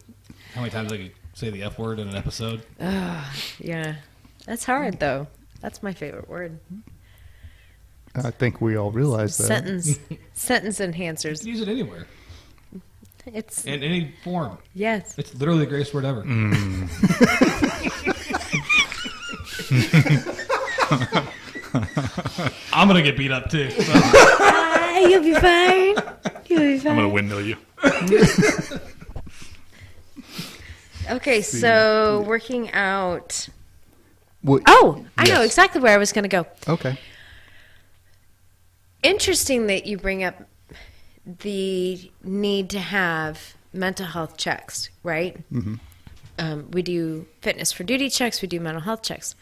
[0.58, 2.62] how many times I could say the F word in an episode.
[2.80, 3.94] Yeah,
[4.44, 5.28] that's hard though.
[5.60, 6.58] That's my favorite word.
[8.16, 9.44] I think we all realize that.
[9.46, 10.00] Sentence,
[10.34, 11.44] sentence enhancers.
[11.44, 12.08] Use it anywhere,
[13.26, 14.58] It's in any form.
[14.74, 15.16] yes.
[15.16, 16.22] It's literally the greatest word ever.
[22.72, 23.70] I'm gonna get beat up too.
[23.70, 23.92] so.
[24.90, 25.94] Ah, you'll be fine.
[26.48, 26.92] You'll be fine.
[26.92, 27.56] I'm gonna windmill you.
[31.10, 33.48] Okay, so working out.
[34.42, 36.46] What- Oh, I know exactly where I was going to go.
[36.68, 36.98] Okay.
[39.02, 40.42] Interesting that you bring up
[41.24, 45.36] the need to have mental health checks, right?
[45.52, 45.74] Mm-hmm.
[46.38, 49.34] Um, we do fitness for duty checks, we do mental health checks.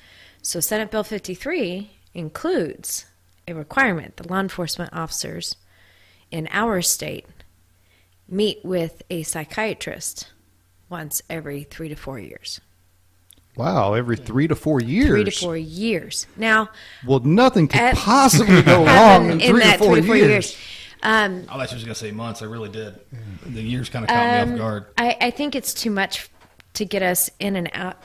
[0.43, 3.07] So, Senate Bill 53 includes
[3.49, 5.57] a requirement that law enforcement officers
[6.31, 7.27] in our state
[8.29, 10.29] meet with a psychiatrist
[10.89, 12.61] once every three to four years.
[13.57, 13.95] Wow.
[13.95, 15.09] Every three to four years.
[15.09, 16.27] Three to four years.
[16.37, 16.69] Now,
[17.07, 20.07] Well, nothing could At- possibly go wrong in in three that to four three to
[20.07, 20.29] four years.
[20.31, 20.57] years.
[21.03, 22.43] Um, I thought you was gonna say months.
[22.43, 22.99] I really did.
[23.47, 24.87] The years kind of caught me Um, off guard.
[24.99, 26.29] I, I think it's too much
[26.75, 27.97] to get us in and out.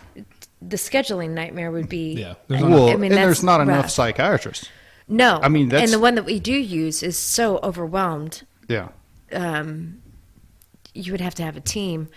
[0.62, 3.60] The scheduling nightmare would be Yeah, there's I- Well, I mean, and that's there's not
[3.62, 4.70] enough psychiatrists.
[5.08, 8.44] No, I mean, that's- and the one that we do use is so overwhelmed.
[8.70, 8.90] Yeah.
[9.34, 10.02] Um,
[10.94, 12.10] You would have to have a team,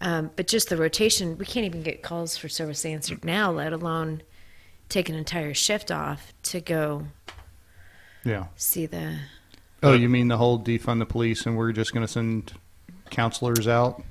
[0.00, 3.72] um, but just the rotation, we can't even get calls for service answered now, let
[3.72, 4.22] alone
[4.88, 7.06] take an entire shift off to go
[8.24, 8.46] Yeah.
[8.56, 9.18] see the.
[9.82, 12.52] Oh, you mean the whole defund the police and we're just going to send
[13.10, 14.02] counselors out?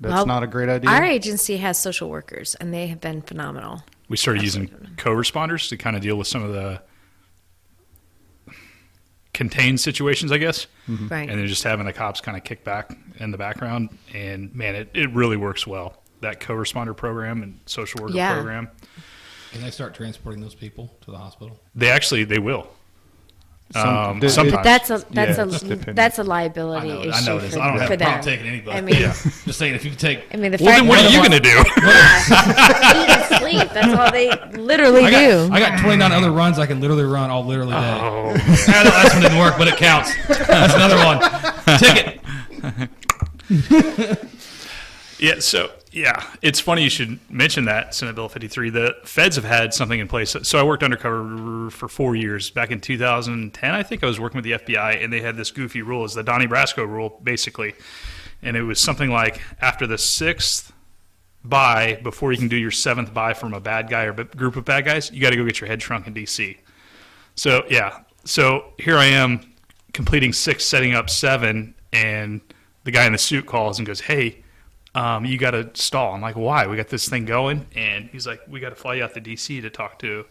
[0.00, 0.90] That's Well, not a great idea.
[0.90, 3.82] Our agency has social workers, and they have been phenomenal.
[4.08, 6.80] We started using co-responders to kind of deal with some of the
[9.34, 10.66] contained situations, I guess.
[10.88, 11.08] Mm-hmm.
[11.08, 11.28] Right.
[11.28, 13.90] And then just having the cops kind of kick back in the background.
[14.14, 16.02] And man, it, it really works well.
[16.20, 18.34] That co-responder program and social worker Yeah.
[18.34, 18.68] program.
[19.52, 21.60] Can they start transporting those people to the hospital?
[21.74, 22.68] They actually, they will.
[23.72, 27.00] Some- Um, the- But that's a that's Yeah, a that's a I liability know.
[27.04, 27.54] issue I know it is.
[27.54, 28.22] for, I don't have a problem them.
[28.22, 28.76] taking anybody.
[28.76, 29.12] I mean, Yeah.
[29.46, 31.18] Just saying, if you can take, I mean, the well, fact then what are you
[31.18, 31.48] going to do?
[33.00, 33.68] eat and sleep.
[33.72, 35.48] That's all they literally I do.
[35.52, 37.78] I got 29 other runs I can literally run all literally day.
[38.02, 38.30] oh,
[38.68, 40.12] I know that's one didn't work, but it counts.
[40.28, 41.20] That's another one.
[41.78, 42.20] Ticket.
[45.22, 48.70] Yeah, so yeah, it's funny you should mention that Senate Bill 53.
[48.70, 50.34] The feds have had something in place.
[50.42, 52.50] So I worked undercover for four years.
[52.50, 55.52] Back in 2010, I think I was working with the FBI, and they had this
[55.52, 57.74] goofy rule, it's the Donnie Brasco rule, basically,
[58.42, 60.72] and it was something like after the sixth
[61.44, 64.56] buy, before you can do your seventh buy from a bad guy or b- group
[64.56, 66.58] of bad guys, you got to go get your head shrunk in D.C.
[67.36, 69.52] So yeah, so here I am
[69.92, 72.40] completing six, setting up seven, and
[72.82, 74.41] the guy in the suit calls and goes, "Hey,
[74.94, 76.66] um, you got to stall." I'm like, "Why?
[76.66, 79.20] We got this thing going." And he's like, "We got to fly you out to
[79.20, 79.60] D.C.
[79.60, 80.24] to talk to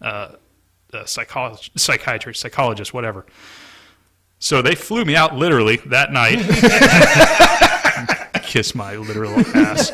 [0.00, 0.32] uh,
[0.92, 3.26] a psychologist, psychiatrist, psychologist, whatever."
[4.38, 6.38] So they flew me out literally that night.
[8.42, 9.92] Kiss my literal ass,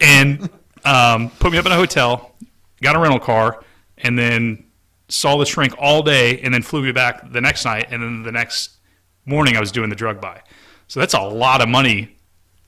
[0.00, 0.50] and
[0.84, 2.34] um, put me up in a hotel.
[2.82, 3.62] Got a rental car,
[3.98, 4.64] and then
[5.08, 8.22] saw the shrink all day, and then flew me back the next night, and then
[8.22, 8.76] the next
[9.24, 10.42] morning I was doing the drug buy.
[10.88, 12.15] So that's a lot of money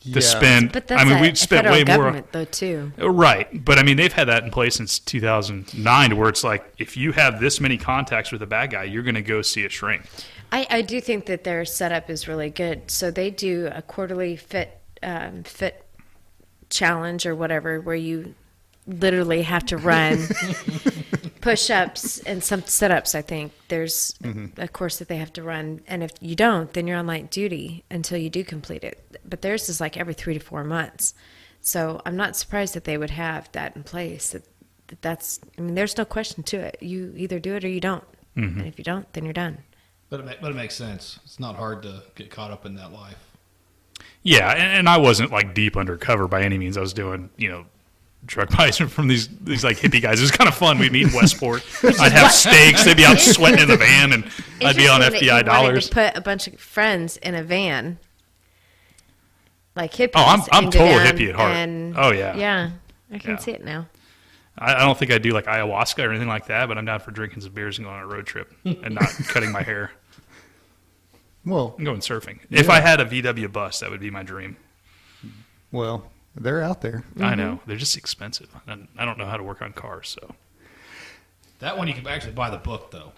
[0.01, 0.21] to Yeah.
[0.21, 0.73] spend.
[0.73, 2.25] But that's I mean, a, we a spent federal way more.
[2.33, 2.93] though too.
[2.99, 6.97] Right, but I mean, they've had that in place since 2009, where it's like if
[6.97, 9.69] you have this many contacts with a bad guy, you're going to go see a
[9.69, 10.03] shrink.
[10.51, 12.91] I, I do think that their setup is really good.
[12.91, 15.85] So they do a quarterly fit um, fit
[16.71, 18.35] challenge or whatever, where you
[18.87, 20.19] literally have to run
[21.41, 23.15] push ups and some sit ups.
[23.15, 24.61] I think there's mm-hmm.
[24.61, 27.31] a course that they have to run, and if you don't, then you're on light
[27.31, 29.19] duty until you do complete it.
[29.29, 31.15] But theirs is like every three to four months.
[31.61, 34.31] So I'm not surprised that they would have that in place.
[34.31, 34.45] That,
[34.89, 36.79] that that's I mean, there's no question to it.
[36.81, 38.05] You either do it or you don't,
[38.37, 38.59] mm-hmm.
[38.59, 39.59] and if you don't, then you're done.
[40.11, 41.19] But it, ma- but it makes sense.
[41.25, 43.19] It's not hard to get caught up in that life.
[44.23, 46.77] Yeah, and, and I wasn't like deep undercover by any means.
[46.77, 47.67] I was doing, you know,
[48.27, 50.19] drug buys from these these like hippie guys.
[50.21, 50.79] It was kind of fun.
[50.79, 51.65] We'd meet in Westport.
[52.01, 52.85] I'd have steaks.
[52.85, 54.25] They'd be out sweating in the van, and
[54.65, 55.89] I'd be on Interesting that you FBI dollars.
[55.89, 57.99] To put a bunch of friends in a van,
[59.77, 60.13] like hippies.
[60.17, 61.53] Oh, I'm- I'm total hippie at heart.
[61.55, 62.37] and- Oh, yeah.
[62.37, 62.71] yeah.
[63.13, 63.37] I can Yeah.
[63.39, 63.87] see it now.
[64.59, 67.01] I, I don't think I do like ayahuasca or anything like that, but I'm down
[67.01, 69.93] for drinking some beers and going on a road trip and not cutting my hair.
[71.47, 72.41] Well, I'm going surfing.
[72.51, 74.57] If I had a VW bus, that would be my dream.
[75.71, 77.05] well, they're out there.
[77.15, 77.25] Mm-hmm.
[77.25, 80.09] I know they're just expensive, I don't know how to work on cars.
[80.21, 80.35] So
[81.61, 83.13] That one you can actually buy the book though.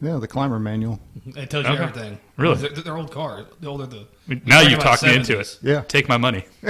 [0.00, 1.00] Yeah, the Clymer manual.
[1.26, 1.82] It tells you Okay.
[1.82, 2.20] everything.
[2.36, 2.54] Really?
[2.54, 3.46] They're, they're old cars.
[3.60, 4.06] The older the.
[4.46, 5.56] now you've about talked me into 70s.
[5.56, 5.58] it.
[5.68, 5.80] Yeah.
[5.82, 6.44] take my money.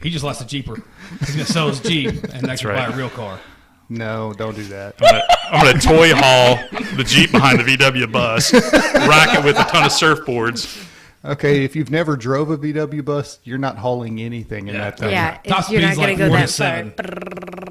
[0.00, 0.80] He just lost a Jeeper.
[1.18, 2.88] He's gonna sell his Jeep and actually right.
[2.88, 3.40] buy a real car.
[3.88, 4.94] No, don't do that.
[5.00, 6.56] I'm gonna, I'm gonna toy haul
[6.96, 10.84] the Jeep behind the VW bus, rack it with a ton of surfboards.
[11.24, 14.80] Okay, if you've never drove a VW bus, you're not hauling anything in Yeah.
[14.82, 15.10] that thing.
[15.10, 16.92] Yeah, Top you're not speed's going like to go four to that seven.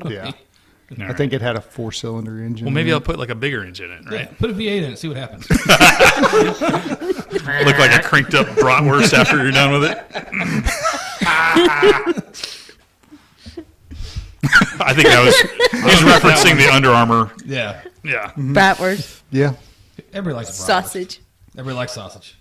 [0.02, 0.12] far.
[0.12, 0.32] Yeah.
[1.00, 2.64] All I think it had a four cylinder engine.
[2.66, 4.38] Well, maybe I'll put like a bigger engine in it, Yeah, right?
[4.40, 4.98] put a V8 in it.
[5.00, 5.50] See what happens.
[5.50, 5.68] Look
[7.78, 9.98] like a cranked up bratwurst after you're done with it.
[14.80, 15.36] I think that was
[15.92, 17.32] he's referencing the Under Armour.
[17.46, 17.82] yeah.
[18.04, 18.56] Yeah, mm-hmm.
[18.56, 19.54] Bratwurst, Yeah.
[20.14, 20.66] Everybody likes a bratwurst.
[20.66, 21.20] sausage.
[21.58, 22.38] Everybody likes sausage.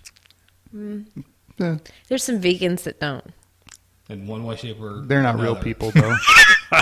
[0.73, 1.77] Yeah.
[2.07, 3.25] There's some vegans that don't.
[4.09, 6.15] In one way, shape, or They're not real people, though.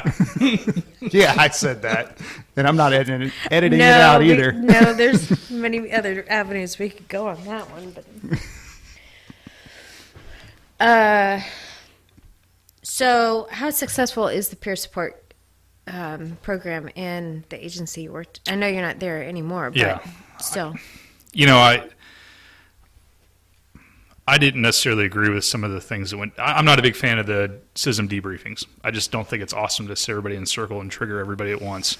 [1.11, 2.19] yeah, I said that.
[2.55, 4.51] And I'm not editing, editing no, it out we- either.
[4.51, 8.05] no, there's many other avenues we could go on that one, but.
[10.79, 11.41] Uh,
[12.83, 15.33] so how successful is the peer support
[15.87, 18.41] um, program in the agency you worked?
[18.47, 19.99] I know you're not there anymore, but Yeah.
[20.39, 20.75] still.
[21.33, 21.87] you know, I
[24.27, 26.33] I didn't necessarily agree with some of the things that went.
[26.39, 28.65] I'm not a big fan of the CISM debriefings.
[28.83, 31.51] I just don't think it's awesome to sit everybody in a circle and trigger everybody
[31.51, 31.97] at once.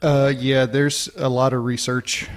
[0.00, 2.28] Uh, yeah, there's a lot of research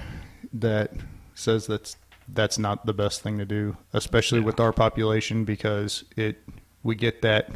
[0.52, 0.92] that
[1.34, 1.96] says that's
[2.30, 6.42] that's not the best thing to do, especially with our population, because it
[6.82, 7.50] we get that,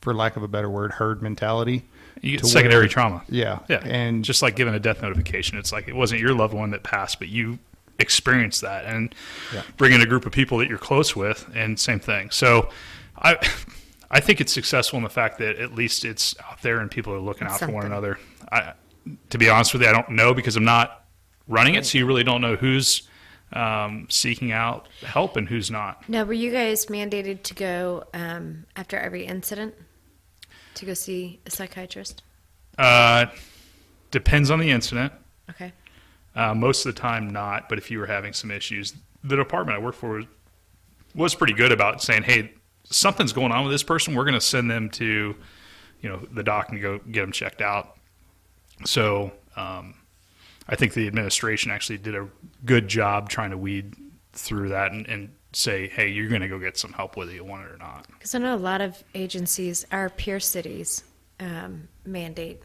[0.00, 1.84] for lack of a better word, herd mentality.
[2.22, 3.22] You get secondary where- trauma.
[3.28, 6.54] Yeah, Yeah, and just like giving a death notification, it's like it wasn't your loved
[6.54, 7.58] one that passed, but you
[7.98, 9.14] experienced that, and
[9.52, 9.62] Yeah.
[9.76, 12.30] bringing a group of people that you're close with, and same thing.
[12.30, 12.70] So,
[13.16, 13.36] I
[14.10, 17.12] I think it's successful in the fact that at least it's out there and people
[17.12, 18.18] are looking It's out for one another.
[18.50, 18.72] I,
[19.30, 21.04] to be honest with you, I don't know because I'm not
[21.46, 23.02] running it, so you really don't know who's
[23.52, 26.08] um, seeking out help and who's not.
[26.08, 29.74] Now, were you guys mandated to go um, after every incident
[30.74, 32.22] to go see a psychiatrist?
[32.78, 33.26] Uh,
[34.10, 35.12] depends on the incident.
[35.50, 35.72] Okay.
[36.38, 37.68] Uh, most of the time, not.
[37.68, 40.22] But if you were having some issues, the department I work for
[41.12, 42.52] was pretty good about saying, "Hey,
[42.84, 44.14] something's going on with this person.
[44.14, 45.34] We're going to send them to,
[46.00, 47.98] you know, the doc and go get them checked out."
[48.84, 49.96] So, um,
[50.68, 52.28] I think the administration actually did a
[52.64, 53.96] good job trying to weed
[54.32, 57.42] through that and, and say, "Hey, you're going to go get some help whether you
[57.42, 61.02] want it or not." Because I know a lot of agencies, our peer cities,
[61.40, 62.62] um, mandate.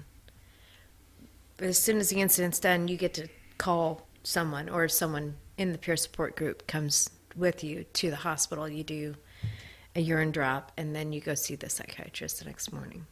[1.58, 3.28] As soon as the incident's done, you get to
[3.63, 8.67] call someone, or someone in the peer support group comes with you to the hospital.
[8.67, 9.15] You do
[9.95, 13.06] a urine drop, and then you go see the psychiatrist the next morning,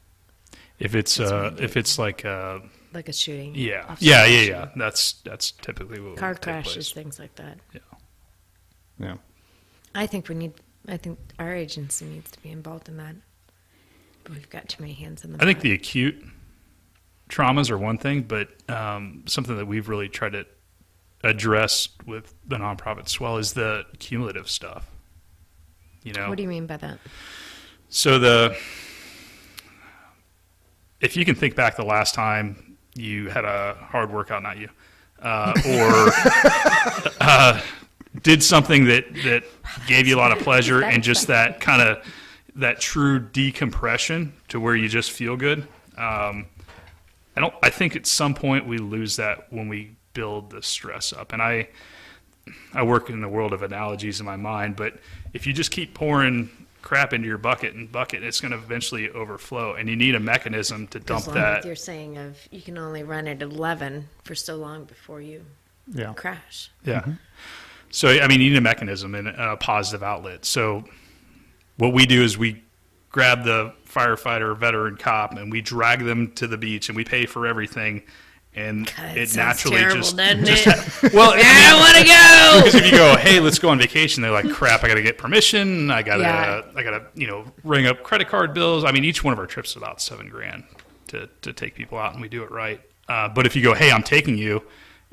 [0.77, 2.59] If it's uh, if it's like uh,
[2.93, 3.53] like a shooting.
[3.55, 6.91] yeah, officer yeah, yeah, shooting, yeah, that's that's typically what Car would take crashes, place.
[6.91, 7.57] things like that.
[7.73, 7.79] yeah.
[8.99, 9.15] yeah.
[9.95, 10.53] I think we need.
[10.87, 13.15] I think our agency needs to be involved in that.
[14.23, 15.41] But we've got too many hands in the.
[15.41, 16.21] I think the acute
[17.31, 20.45] traumas are one thing, but um, something that we've really tried to
[21.23, 24.87] address with the nonprofit SWEL is the cumulative stuff.
[26.03, 26.99] You know, What do you mean by that?
[27.89, 28.57] So the
[30.99, 34.69] if you can think back the last time you had a hard workout, not you,
[35.21, 37.61] uh, or uh,
[38.23, 39.43] did something that that
[39.87, 42.03] gave you a lot of pleasure and just that kind of
[42.55, 45.67] that true decompression to where you just feel good.
[45.97, 46.47] Um,
[47.41, 47.55] I don't.
[47.63, 51.41] I think at some point we lose that when we build the stress up, and
[51.41, 51.67] I.
[52.73, 54.95] I work in the world of analogies in my mind, but
[55.31, 56.49] if you just keep pouring
[56.81, 60.19] crap into your bucket and bucket, it's going to eventually overflow, and you need a
[60.19, 61.65] mechanism to dump As long as that.
[61.65, 65.45] you're saying of you can only run at eleven for so long before you
[65.93, 66.13] Yeah.
[66.13, 66.71] crash.
[66.83, 67.01] Yeah.
[67.01, 67.11] Mm-hmm.
[67.91, 70.43] So I mean, you need a mechanism and a positive outlet.
[70.43, 70.83] So
[71.77, 72.63] what we do is we
[73.11, 77.25] grab the firefighter, veteran cop, and we drag them to the beach, and we pay
[77.25, 78.03] for everything.
[78.53, 81.13] And God, it it naturally terrible, just, just it?
[81.13, 82.65] well, I want to go.
[82.65, 85.01] because if you go, hey, let's go on vacation, they're like, crap, I got to
[85.01, 85.89] get permission.
[85.89, 86.61] I got to, Yeah.
[86.75, 88.83] I got to, you know, ring up credit card bills.
[88.83, 90.65] I mean, each one of our trips is about seven grand
[91.07, 92.81] to, to take people out, and we do it right.
[93.07, 94.61] Uh, but if you go, hey, I'm taking you,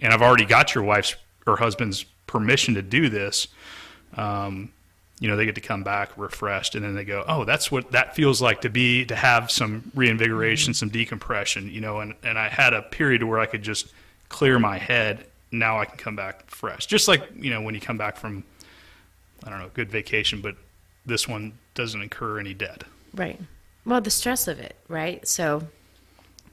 [0.01, 1.15] and I've already got your wife's
[1.47, 3.47] or husband's permission to do this,
[4.17, 4.73] um,
[5.21, 7.91] you know, they get to come back refreshed, and then they go, oh, that's what
[7.93, 10.79] that feels like to be to have some reinvigoration, mm-hmm.
[10.79, 12.01] some decompression, you know.
[12.01, 13.93] And and I had a period where I could just
[14.29, 15.27] clear my head.
[15.51, 18.45] Now I can come back fresh, just like you know when you come back from,
[19.45, 20.55] I don't know, good vacation, but
[21.07, 22.85] this one doesn't incur any debt.
[23.15, 23.41] Right.
[23.85, 25.27] Well, the stress of it, right?
[25.27, 25.67] So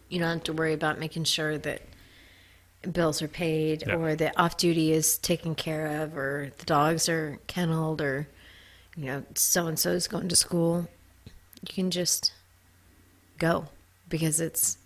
[0.09, 1.81] you don't have to worry about making sure that
[2.91, 3.95] bills are paid Yeah.
[3.95, 8.27] or that off duty is taken care of or the dogs are kenneled or,
[8.97, 10.87] you know, so and so is going to school.
[11.61, 12.33] You can just
[13.37, 13.65] go
[14.09, 14.77] because it's,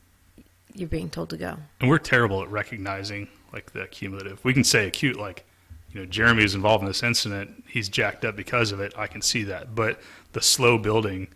[0.73, 1.57] you're being told to go.
[1.79, 4.43] And we're terrible at recognizing like the cumulative.
[4.43, 5.45] We can say acute, like,
[5.91, 7.63] you know, Jeremy is involved in this incident.
[7.67, 8.93] He's jacked up because of it.
[8.95, 9.73] I can see that.
[9.75, 9.99] But
[10.33, 11.27] the slow building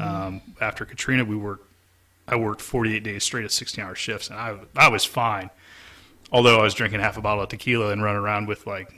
[0.00, 1.68] um, after Katrina, we worked.
[2.28, 5.50] I worked 48 days straight at 16 hour shifts, and I I was fine.
[6.30, 8.92] Although I was drinking half a bottle of tequila and running around with like,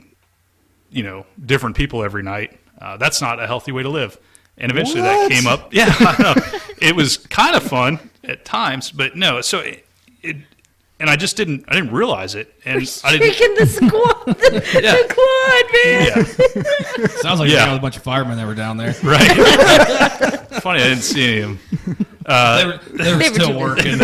[0.91, 2.59] you know, different people every night.
[2.79, 4.17] Uh, that's not a healthy way to live.
[4.57, 5.73] And eventually that came up.
[5.73, 6.59] Yeah, I know.
[6.81, 9.41] it was kind of fun at times, but no.
[9.41, 9.85] So it,
[10.21, 10.37] it
[10.99, 11.65] and I just didn't.
[11.67, 13.33] I didn't realize it, and I didn't.
[13.33, 14.95] Freaking the squad, the, Yeah.
[14.95, 17.05] the quad, man.
[17.05, 17.63] Yeah, Sounds like Yeah.
[17.65, 18.95] you're with a bunch of firemen that were down there.
[19.03, 20.41] right.
[20.61, 22.05] Funny, I didn't see any of them.
[22.25, 23.99] they were, they were They were still too working.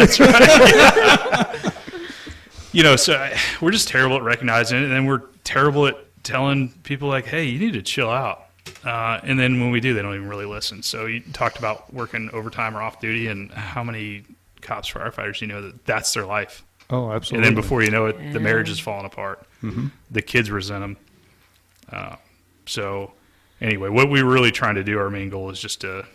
[2.73, 5.97] You know, so I, we're just terrible at recognizing it, and then we're terrible at
[6.23, 8.45] telling people like, "Hey, you need to chill out."
[8.83, 10.81] Uh, and then when we do, they don't even really listen.
[10.81, 14.23] So you talked about working overtime or off duty, and how many
[14.61, 16.63] cops, firefighters, you know that that's their life.
[16.89, 17.47] Oh, absolutely.
[17.47, 19.45] And then before you know it, the marriage is falling apart.
[20.09, 20.97] The kids resent them.
[21.91, 22.15] Uh,
[22.65, 23.13] so,
[23.61, 26.05] anyway, what we're really trying to do, our main goal is just to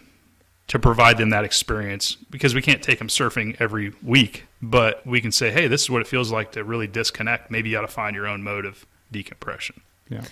[0.69, 5.21] to provide them that experience because we can't take them surfing every week, but we
[5.21, 7.53] can say, hey, this is what it feels like to really disconnect.
[7.53, 9.81] Maybe you got to find your own mode of decompression.
[10.09, 10.23] yeah.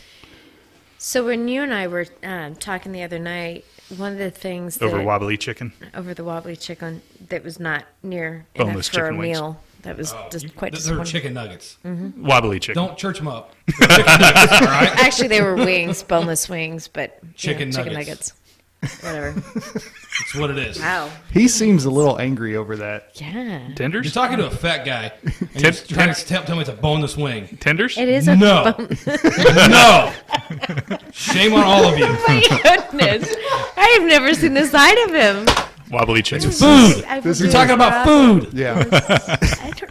[1.06, 3.66] So when you and I were um, talking the other night,
[3.98, 5.74] one of the things that, Over wobbly chicken.
[5.94, 9.38] over the wobbly chicken that was not near Boneless enough for a chicken wings.
[9.38, 9.60] meal.
[9.82, 11.04] That was just quite They're disappointing.
[11.12, 11.76] chicken nuggets.
[11.84, 12.82] Wobbly chicken.
[12.82, 13.52] Don't church them up.
[13.78, 14.92] Chicken nuggets, all right?
[14.96, 18.32] Actually, they were wings, boneless wings, but you know, Chicken chicken nuggets.
[18.84, 19.02] Nuggets.
[19.02, 19.32] Whatever.
[20.14, 20.78] That's what it is.
[20.78, 21.10] Wow.
[21.32, 23.10] He seems a little angry over that.
[23.14, 23.68] Yeah.
[23.74, 24.06] Tenders?
[24.06, 26.70] You're talking to a fat guy, and you're Ten- trying to tell, tell me it's
[26.70, 27.56] a boneless wing.
[27.60, 27.98] Tenders?
[27.98, 28.72] It is a No.
[28.76, 30.12] bone- No.
[31.12, 32.06] Shame on all of you.
[32.06, 33.34] My goodness.
[33.76, 35.46] I have never seen the side of him.
[35.90, 36.50] Wobbly chicken.
[36.50, 37.04] Food.
[37.04, 38.52] I This You're is- talking about food.
[38.54, 38.84] Yeah.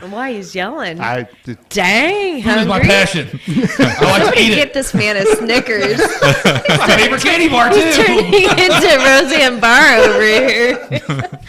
[0.04, 1.00] I don't know why he's yelling.
[1.00, 1.30] I
[1.70, 2.44] Dang.
[2.44, 3.39] Food is my passion.
[3.48, 3.86] I like to
[4.26, 4.74] Somebody eat get it.
[4.74, 5.98] this man a Snickers.
[6.22, 8.04] My favorite candy bar He's too.
[8.04, 11.39] turning into Roseanne Barr over here.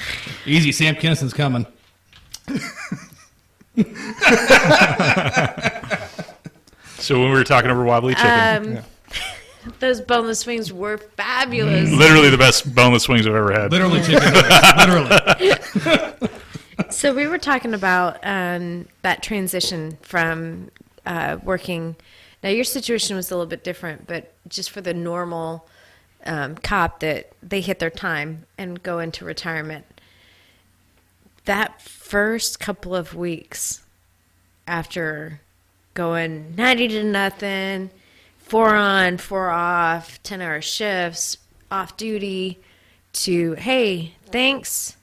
[0.47, 1.67] Easy, Sam Kinison's coming.
[6.99, 11.91] So when we were talking over wobbly chicken, Um, Those boneless wings were fabulous.
[11.91, 13.73] literally the best boneless wings I've ever had.
[13.73, 14.77] Literally chicken nuggets.
[15.91, 16.29] Literally.
[16.91, 20.71] So we were talking about um, that transition from
[21.07, 21.97] uh, working.
[22.43, 25.67] Now your situation was a little bit different, but just for the normal
[26.27, 29.85] um, cop that they hit their time and go into retirement.
[31.45, 33.83] That first couple of weeks
[34.67, 35.41] after
[35.93, 37.91] going ninety to nothing,
[38.39, 41.39] four on, four off, 10 hour shifts,
[41.71, 42.59] off duty,
[43.13, 44.97] to, hey, thanks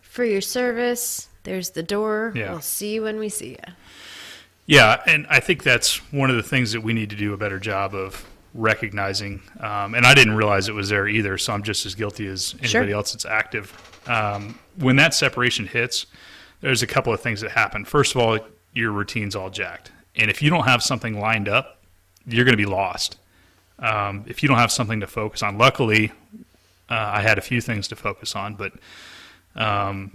[0.00, 1.27] for your service.
[1.48, 2.32] There's the door.
[2.34, 2.50] Yeah.
[2.50, 3.72] We'll see you when we see you.
[4.66, 7.38] Yeah, and I think that's one of the things that we need to do a
[7.38, 8.22] better job of
[8.52, 9.40] recognizing.
[9.58, 12.52] Um, and I didn't realize it was there either, so I'm just as guilty as
[12.60, 12.96] anybody Sure.
[12.96, 13.72] else that's active.
[14.06, 16.04] Um, when that separation hits,
[16.60, 17.86] there's a couple of things that happen.
[17.86, 18.38] First of all,
[18.74, 21.80] your routine's all jacked, and if you don't have something lined up,
[22.26, 23.16] you're going to be lost.
[23.78, 26.12] Um, if you don't have something to focus on, luckily,
[26.90, 28.72] uh, I had a few things to focus on, but
[29.56, 30.14] um,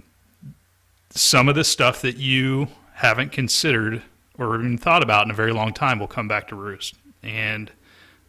[1.14, 4.02] some of the stuff that you haven't considered
[4.38, 6.94] or even thought about in a very long time will come back to roost.
[7.22, 7.70] And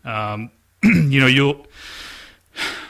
[0.03, 0.51] um,
[0.83, 1.65] you know, you'll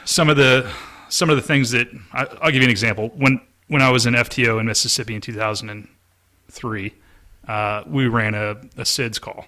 [0.03, 0.69] some of the
[1.09, 3.09] some of the things that I, I'll give you an example.
[3.15, 6.93] When when I was in FTO in Mississippi in 2003,
[7.47, 9.45] uh, we ran a, a SIDS call,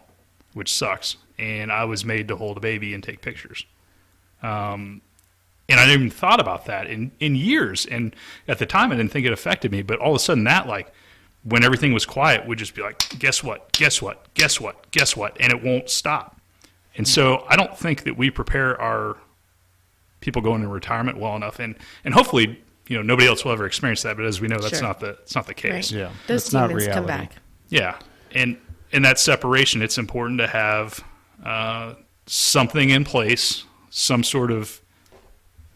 [0.54, 3.66] which sucks, and I was made to hold a baby and take pictures.
[4.42, 5.02] Um,
[5.70, 7.86] and I didn't even thought about that in, in years.
[7.86, 8.16] And
[8.48, 9.82] at the time, I didn't think it affected me.
[9.82, 10.92] But all of a sudden, that like
[11.44, 13.72] when everything was quiet, would just be like, guess what?
[13.74, 14.34] Guess what?
[14.34, 14.90] Guess what?
[14.92, 15.36] Guess what?
[15.40, 16.40] And it won't stop.
[16.96, 19.18] And so I don't think that we prepare our
[20.20, 21.60] people going into retirement well enough.
[21.60, 24.18] And and hopefully, you know, nobody else will ever experience that.
[24.18, 24.88] But as we know, that's Sure.
[24.88, 25.92] not the it's not the case.
[25.92, 26.00] Right.
[26.00, 27.34] Yeah, Those that's not demons come back.
[27.70, 28.00] Yeah,
[28.32, 28.58] and
[28.92, 31.04] in that separation, it's important to have
[31.44, 31.94] uh,
[32.26, 34.82] something in place, some sort of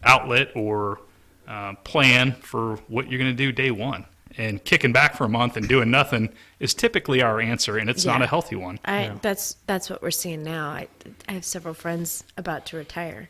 [0.04, 1.00] outlet or
[1.48, 4.04] uh, plan for what you're going to do day one.
[4.38, 8.06] And kicking back for a month and doing nothing is typically our answer, and it's
[8.06, 8.78] not a healthy one.
[8.84, 9.18] I Yeah.
[9.20, 10.68] that's that's what we're seeing now.
[10.70, 10.88] I
[11.28, 13.28] I have several friends about to retire,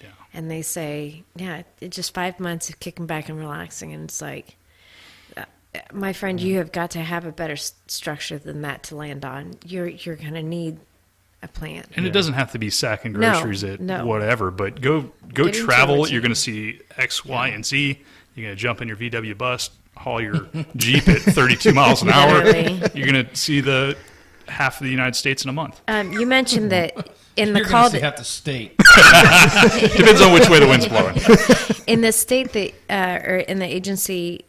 [0.00, 0.10] Yeah.
[0.32, 4.22] and they say, "Yeah, it's just five months of kicking back and relaxing." And it's
[4.22, 4.54] like,
[5.36, 5.46] uh,
[5.92, 9.24] my friend, you have got to have a better s- structure than that to land
[9.24, 9.54] on.
[9.64, 10.78] You're you're gonna need
[11.46, 11.84] a plan.
[11.96, 14.04] And it doesn't have to be sacking No, groceries at no.
[14.06, 16.06] whatever, but go go Get travel.
[16.08, 18.02] You're going to see X, Y, and Z.
[18.34, 22.10] You're going to jump in your VW bus, haul your Jeep at 32 miles an
[22.10, 22.44] hour.
[22.94, 23.96] You're going to see the
[24.48, 25.80] half of the United States in a month.
[25.88, 26.94] Um, you mentioned that
[27.36, 28.76] in the You're call going to that, have to state.
[29.96, 31.16] Depends on which way the wind's blowing.
[31.86, 34.44] in the state that uh, or in the agency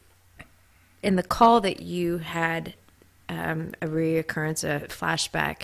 [1.04, 2.74] in the call that you had
[3.30, 5.64] um, a reoccurrence a flashback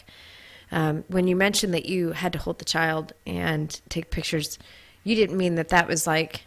[0.73, 4.59] um, when you mentioned that you had to hold the child and take pictures
[5.05, 6.41] you didn't mean that that was like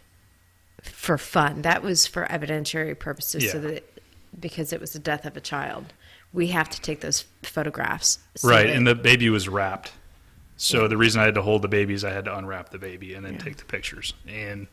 [0.83, 3.51] for fun that was for evidentiary purposes yeah.
[3.51, 3.67] so Yeah.
[3.71, 3.83] that
[4.39, 5.93] because it was the death of a child
[6.33, 9.91] we have to take those photographs so right, that- and the baby was wrapped.
[10.59, 12.79] So the reason I had to hold the baby is I had to unwrap the
[12.79, 13.39] baby and then Yeah.
[13.39, 14.15] take the pictures.
[14.27, 14.65] And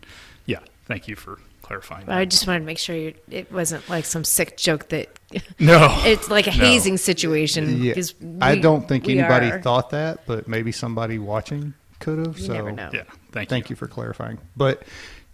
[0.46, 2.08] yeah, thank you for clarifying.
[2.08, 5.08] I just wanted to make sure you, it wasn't like some sick joke that
[5.58, 6.56] No, it's like a No.
[6.64, 7.82] hazing situation.
[7.82, 12.38] Yeah, 'cause I don't think anybody are- thought that, but maybe somebody watching could have.
[12.38, 12.90] You so never know.
[12.92, 13.02] yeah,
[13.32, 14.38] thank, thank you for clarifying.
[14.56, 14.82] But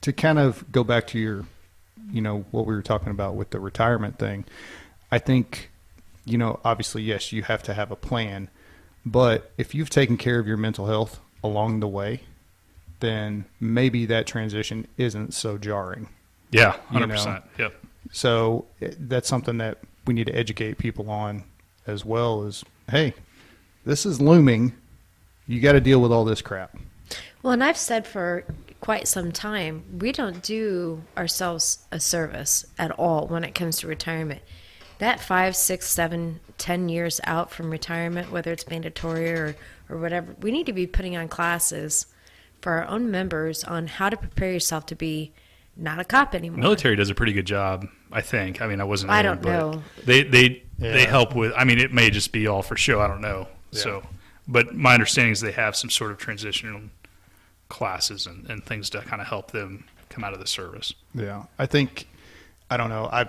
[0.02, 1.44] to kind of go back to your,
[2.10, 4.44] you know, what we were talking about with the retirement thing,
[5.12, 5.70] I think,
[6.24, 8.48] you know, obviously, yes, you have to have a plan,
[9.04, 12.20] but if you've taken care of your mental health along the way,
[13.00, 16.08] then maybe that transition isn't so jarring.
[16.50, 17.14] Yeah, You hundred know.
[17.14, 17.44] percent.
[17.58, 17.84] Yep.
[18.12, 21.44] So eh, that's something that we need to educate people on
[21.86, 23.14] as well as, hey,
[23.84, 24.74] this is looming.
[25.46, 26.76] You got to deal with all this crap.
[27.42, 28.44] Well, and I've said for
[28.80, 33.86] quite some time, we don't do ourselves a service at all when it comes to
[33.86, 34.42] retirement.
[34.98, 39.56] That five, six, seven, ten years out from retirement, whether it's mandatory or,
[39.88, 42.06] or whatever, we need to be putting on classes
[42.60, 45.32] for our own members on how to prepare yourself to be
[45.80, 46.58] not a cop anymore.
[46.58, 48.60] Military does a pretty good job, I think.
[48.60, 49.10] I mean, I wasn't.
[49.10, 49.82] I don't know.
[50.04, 51.52] They they they help with.
[51.56, 53.00] I mean, it may just be all for show.
[53.00, 53.48] I don't know.
[53.72, 54.02] So,
[54.48, 56.82] but my understanding is they have some sort of transitional
[57.68, 60.92] classes and, and things to kind of help them come out of the service.
[61.14, 62.08] Yeah, I think
[62.68, 63.08] I don't know.
[63.10, 63.26] I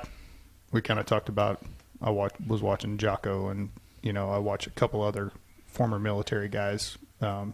[0.72, 1.62] we kind of talked about.
[2.02, 3.70] I watch, was watching Jocko, and
[4.02, 5.32] you know, I watch a couple other
[5.68, 7.54] former military guys um,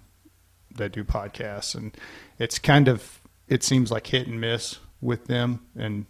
[0.75, 1.95] that do podcasts, and
[2.39, 5.61] it's kind of it seems like hit and miss with them.
[5.75, 6.05] And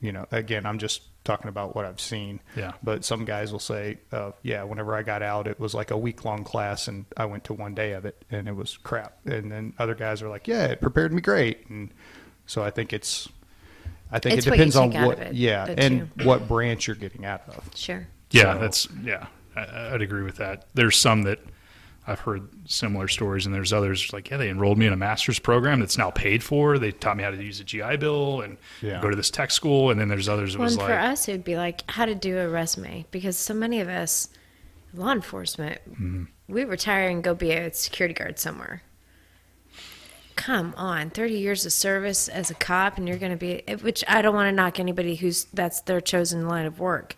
[0.00, 2.40] you know, again, I'm just talking about what I've seen.
[2.56, 2.72] Yeah.
[2.82, 5.96] But some guys will say, uh, "Yeah, whenever I got out, it was like a
[5.96, 9.18] week long class, and I went to one day of it, and it was crap."
[9.26, 11.90] And then other guys are like, "Yeah, it prepared me great." And
[12.46, 13.28] so I think it's,
[14.10, 16.24] I think It's it what depends on what, it, yeah, and too.
[16.26, 17.70] what branch you're getting out of.
[17.76, 18.06] Sure.
[18.32, 19.26] Yeah, So- that's yeah.
[19.54, 20.66] I, I'd agree with that.
[20.74, 21.38] There's some that
[22.12, 25.38] I've heard similar stories, and there's others like, yeah, they enrolled me in a master's
[25.38, 26.78] program that's now paid for.
[26.78, 29.00] They taught me how to use a GI Bill and Yeah.
[29.00, 29.90] go to this tech school.
[29.90, 31.82] And then there's others that Well, was and like, for us, it would be like
[31.90, 34.28] how to do a resume because so many of us,
[34.94, 36.24] law enforcement, Mm-hmm.
[36.48, 38.82] we retire and go be a security guard somewhere.
[40.34, 44.02] Come on, 30 years of service as a cop, and you're going to be, which
[44.08, 47.16] I don't want to knock anybody who's that's their chosen line of work.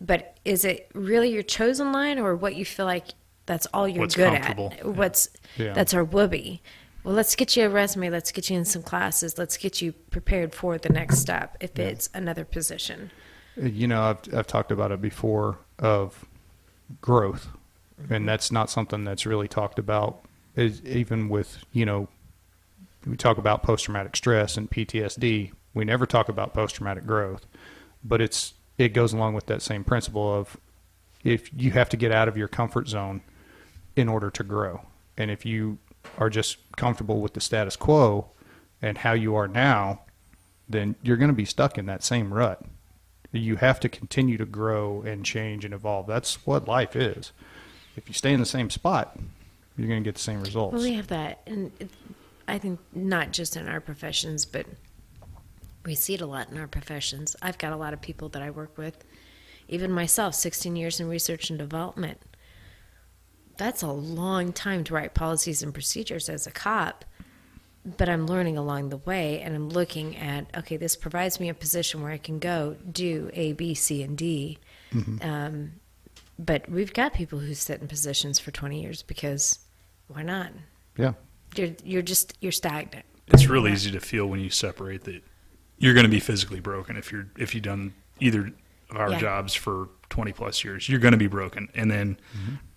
[0.00, 3.06] But is it really your chosen line or what you feel like
[3.46, 4.84] that's all you're What's good at?
[4.84, 5.72] What's Yeah.
[5.72, 6.62] that's our whoopee.
[7.04, 8.08] Well, let's get you a resume.
[8.08, 9.36] Let's get you in some classes.
[9.36, 13.10] Let's get you prepared for the next step if it's another position.
[13.60, 16.24] Uh, you know, I've I've talked about it before of
[17.02, 17.48] growth,
[17.98, 18.26] and mm-hmm.
[18.26, 20.24] that's not something that's really talked about.
[20.56, 22.08] Is even with you know,
[23.06, 25.52] we talk about post traumatic stress and PTSD.
[25.74, 27.46] We never talk about post traumatic growth,
[28.02, 30.56] but it's it goes along with that same principle of
[31.22, 33.20] if you have to get out of your comfort zone
[33.96, 34.82] in order to grow,
[35.16, 35.78] and if you
[36.18, 38.28] are just comfortable with the status quo
[38.82, 40.00] and how you are now,
[40.68, 42.62] then you're going to be stuck in that same rut
[43.40, 46.06] you have to continue to grow and change and evolve.
[46.06, 47.32] That's what life is.
[47.96, 49.16] If you stay in the same spot,
[49.76, 50.74] you're going to get the same results.
[50.74, 51.72] Well, we have that, and
[52.46, 54.66] I think not just in our professions, but
[55.84, 57.34] we see it a lot in our professions.
[57.42, 59.04] I've got a lot of people that I work with,
[59.68, 62.20] even myself, 16 years in research and development.
[63.56, 67.04] That's a long time to write policies and procedures as a cop,
[67.98, 71.54] but I'm learning along the way, and I'm looking at okay, this provides me a
[71.54, 74.58] position where I can go do A, B, C, and D.
[75.22, 75.72] Um,
[76.38, 79.58] but we've got people who sit in positions for 20 years because
[80.08, 80.50] why not?
[80.96, 81.12] yeah.
[81.56, 83.04] You're you're just you're stagnant.
[83.28, 85.22] It's really easy to feel when you separate that
[85.78, 88.50] you're going to be physically broken if you're if you've done either
[88.90, 89.18] of our Yeah.
[89.20, 90.88] jobs for 20 plus years.
[90.88, 92.18] You're going to be broken, and then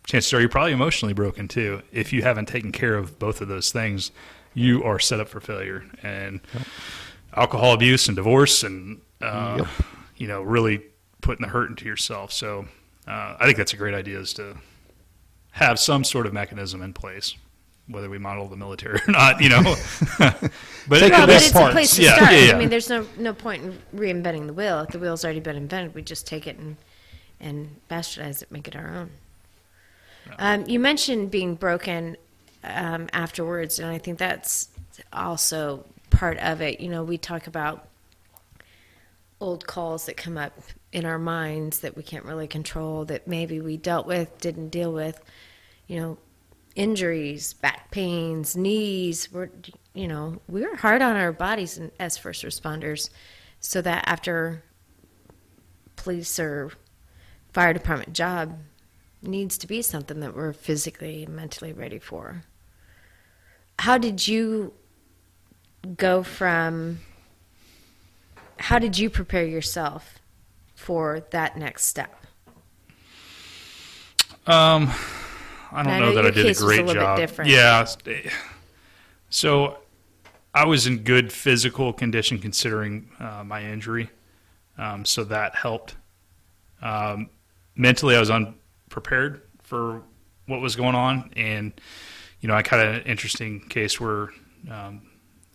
[0.08, 1.84] chances are you're probably emotionally broken too.
[1.92, 4.10] If you haven't taken care of both of those things,
[4.56, 5.86] you are set up for failure.
[6.02, 6.40] And
[7.36, 9.68] alcohol abuse and divorce, and uh, Yep.
[10.18, 10.82] you know, really
[11.22, 12.32] putting the hurt into yourself.
[12.34, 12.66] So
[13.08, 14.58] uh, I think that's a great idea is to
[15.52, 17.36] have some sort of mechanism in place.
[17.90, 19.62] Whether we model the military or not, you know,
[20.20, 20.52] but Take
[20.90, 21.70] Well, the but it's parts.
[21.70, 22.32] a place to Yeah, start.
[22.34, 22.54] yeah, yeah.
[22.54, 24.82] I mean, there's no no point in reinventing the wheel.
[24.82, 26.76] If the wheel's already been invented, we just take it and
[27.40, 29.12] and bastardize it, make it our own.
[30.40, 32.18] Um, you mentioned being broken
[32.64, 34.70] um, afterwards, and I think that's
[35.14, 36.80] also part of it.
[36.80, 37.88] You know, we talk about
[39.40, 40.54] old calls that come up
[40.92, 44.92] in our minds that we can't really control, that maybe we dealt with, didn't deal
[44.92, 45.22] with.
[45.88, 46.18] You know,
[46.76, 49.30] injuries, back pains, knees.
[49.32, 49.50] We're,
[49.94, 53.10] you know, we're hard on our bodies as first responders,
[53.60, 54.64] so that after
[55.96, 56.72] police or
[57.54, 58.58] fire department job
[59.22, 62.44] needs to be something that we're physically mentally ready for.
[63.80, 64.74] How did you
[65.96, 67.00] go from?
[68.60, 70.20] How did you prepare yourself
[70.76, 72.26] for that next step?
[74.48, 74.92] Um,
[75.72, 77.46] I don't I know, know that I did a a great bit job.
[77.46, 77.86] Yeah.
[79.30, 79.80] So
[80.54, 84.10] I was in good physical condition considering uh, my injury.
[84.78, 85.96] Um, so that helped.
[86.82, 87.30] Um,
[87.76, 88.30] mentally, I was
[88.98, 90.02] unprepared for
[90.48, 91.32] what was going on.
[91.36, 91.74] And,
[92.42, 94.30] you know, I kind of an interesting case where
[94.72, 95.02] um,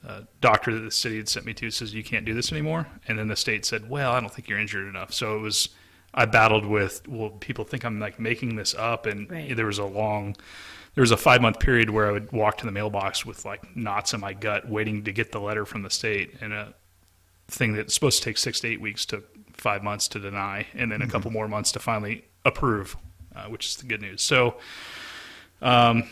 [0.06, 2.86] a doctor that the city had sent me to says, you can't do this anymore.
[3.08, 5.12] And then the state said, well, I don't think you're injured enough.
[5.12, 5.70] So it was,
[6.14, 9.06] I battled with, well, people think I'm like making this up.
[9.06, 9.56] And Right.
[9.56, 10.36] there was a long,
[10.94, 13.74] there was a five month period where I would walk to the mailbox with like
[13.76, 16.34] knots in my gut waiting to get the letter from the state.
[16.40, 16.74] And a
[17.48, 19.26] thing that's supposed to take six to eight weeks took
[19.56, 20.66] five months to deny.
[20.74, 22.96] And then a couple more months to finally approve,
[23.34, 24.22] uh, which is the good news.
[24.22, 24.56] So,
[25.60, 26.04] um,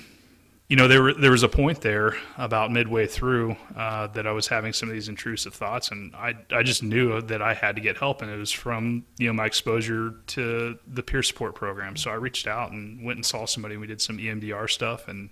[0.68, 4.46] you know, there there was a point there about midway through uh, that I was
[4.46, 7.82] having some of these intrusive thoughts, and I I just knew that I had to
[7.82, 11.96] get help, and it was from you know my exposure to the peer support program.
[11.96, 13.74] So I reached out and went and saw somebody.
[13.74, 15.30] And we did some EMDR stuff, and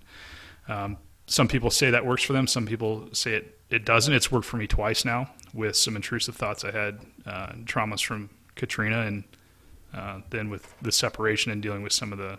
[0.67, 2.45] um, some people say that works for them.
[2.45, 4.13] Some people say it it doesn't.
[4.13, 8.29] It's worked for me twice now with some intrusive thoughts I had, uh, traumas from
[8.55, 9.23] Katrina, and
[9.93, 12.37] uh, then with the separation and dealing with some of the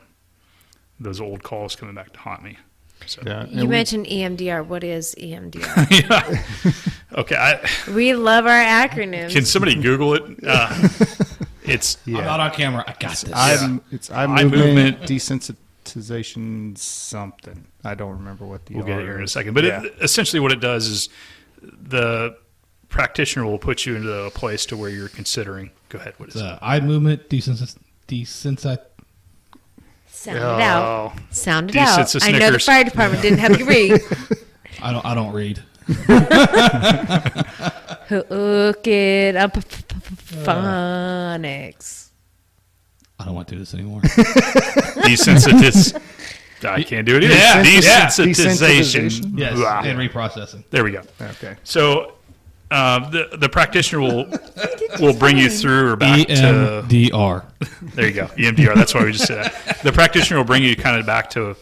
[0.99, 2.59] those old calls coming back to haunt me.
[3.07, 3.23] So.
[3.25, 3.47] Yeah.
[3.47, 4.67] You we- mentioned EMDR.
[4.67, 5.91] What is EMDR?
[6.71, 7.19] yeah.
[7.19, 7.35] Okay.
[7.37, 9.33] I, we love our acronyms.
[9.33, 10.23] can somebody Google it?
[10.47, 10.89] Uh,
[11.65, 12.85] it's I'm not on camera.
[12.87, 13.33] I got this.
[13.35, 15.01] I'm, it's eye Eye movement, movement.
[15.85, 17.67] desensitization something.
[17.85, 19.55] I don't remember what the we'll get it R here in a second.
[19.55, 19.83] But Yeah.
[19.85, 21.09] it, essentially, what it does is
[21.63, 22.37] the
[22.91, 25.71] practitioner will put you into a place to where you're considering.
[25.91, 26.15] Go ahead.
[26.17, 26.49] What is It's, it?
[26.49, 27.79] uh, eye movement desensitization.
[28.09, 28.79] Desensitization.
[30.09, 30.85] Sound it out.
[30.85, 31.13] Oh.
[31.31, 32.07] Sound it out.
[32.09, 34.01] to I know the fire department didn't have you read.
[34.83, 35.05] I don't.
[35.05, 35.63] I don't read.
[38.09, 39.55] Hook it up,
[40.45, 42.11] phonics.
[43.19, 44.01] I don't want to do this anymore.
[45.05, 46.01] Desensitiz-
[46.65, 47.35] I can't do it either.
[47.35, 48.07] Yeah, yeah.
[48.07, 49.07] Desensitization.
[49.07, 49.39] Desensitization.
[49.39, 49.81] Yes, Blah.
[49.85, 50.65] and reprocessing.
[50.71, 51.03] There we go.
[51.21, 51.57] Okay.
[51.65, 52.13] So
[52.71, 54.27] uh, the the practitioner will
[55.01, 57.45] will bring you through or back to EMDR.
[57.95, 58.75] there you go EMDR.
[58.75, 59.81] That's why we just said that.
[59.83, 61.57] The practitioner will bring you kind of back to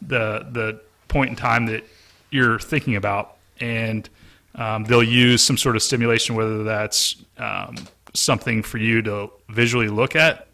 [0.00, 1.84] the the point in time that
[2.30, 4.08] you're thinking about, and
[4.54, 7.76] um, they'll use some sort of stimulation, whether that's um,
[8.14, 10.48] something for you to visually look at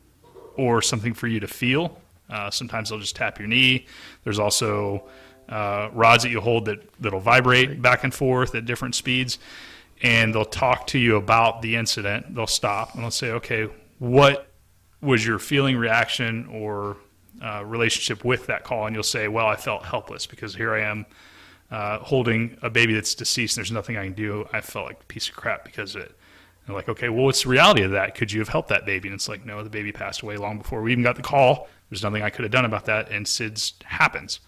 [0.57, 2.01] or something for you to feel.
[2.29, 3.87] Uh, sometimes they'll just tap your knee.
[4.25, 5.05] There's also
[5.49, 9.39] uh, rods that you hold that that'll vibrate back and forth at different speeds,
[10.03, 12.35] and they'll talk to you about the incident.
[12.35, 13.69] They'll stop and they'll say, "Okay,
[13.99, 14.49] what
[15.01, 16.97] was your feeling, reaction, or
[17.43, 20.83] uh, relationship with that call?" And you'll say, "Well, I felt helpless because here I
[20.83, 21.07] am."
[21.71, 24.49] Uh, holding a baby that's deceased, and there's nothing I can do.
[24.55, 26.19] I felt like a piece of crap because of it.
[26.69, 28.15] And like, okay, well, what's the reality of that?
[28.15, 29.09] Could you have helped that baby?
[29.09, 31.69] And it's like, no, the baby passed away long before we even got the call.
[31.91, 34.41] There's nothing I could have done about that, and SIDS happens.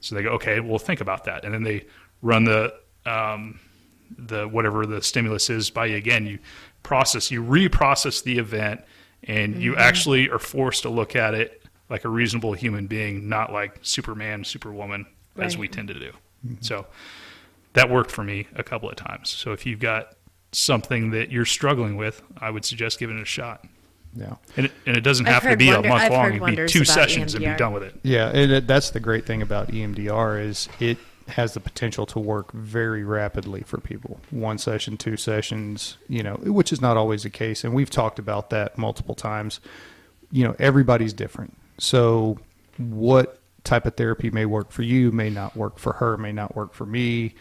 [0.00, 1.86] So they go, okay, we'll think about that, and then they
[2.22, 2.74] run the
[3.04, 3.60] um,
[4.16, 6.26] the whatever the stimulus is by you again.
[6.26, 6.38] You
[6.82, 8.82] process, you reprocess the event,
[9.24, 9.80] and you mm-hmm.
[9.80, 14.44] actually are forced to look at it like a reasonable human being, not like Superman,
[14.44, 15.06] Superwoman,
[15.36, 16.10] as we tend to do.
[16.46, 16.54] Mm-hmm.
[16.60, 16.86] So
[17.72, 19.30] that worked for me a couple of times.
[19.30, 20.14] So if you've got
[20.52, 23.64] something that you're struggling with, I would suggest giving it a shot.
[24.14, 24.34] Yeah.
[24.56, 26.34] And it, and it doesn't I've have to be wonder- a month I've long.
[26.34, 27.94] It could be two about sessions and be done with it.
[28.02, 30.98] Yeah, and it, that's the great thing about EMDR is it
[31.30, 34.20] has the potential to work very rapidly for people.
[34.30, 38.18] One session, two sessions, you know, which is not always the case, and we've talked
[38.18, 39.60] about that multiple times.
[40.30, 41.56] You know, everybody's different.
[41.78, 42.38] So
[42.76, 46.54] what type of therapy may work for you may not work for her, may not
[46.56, 47.34] work for me,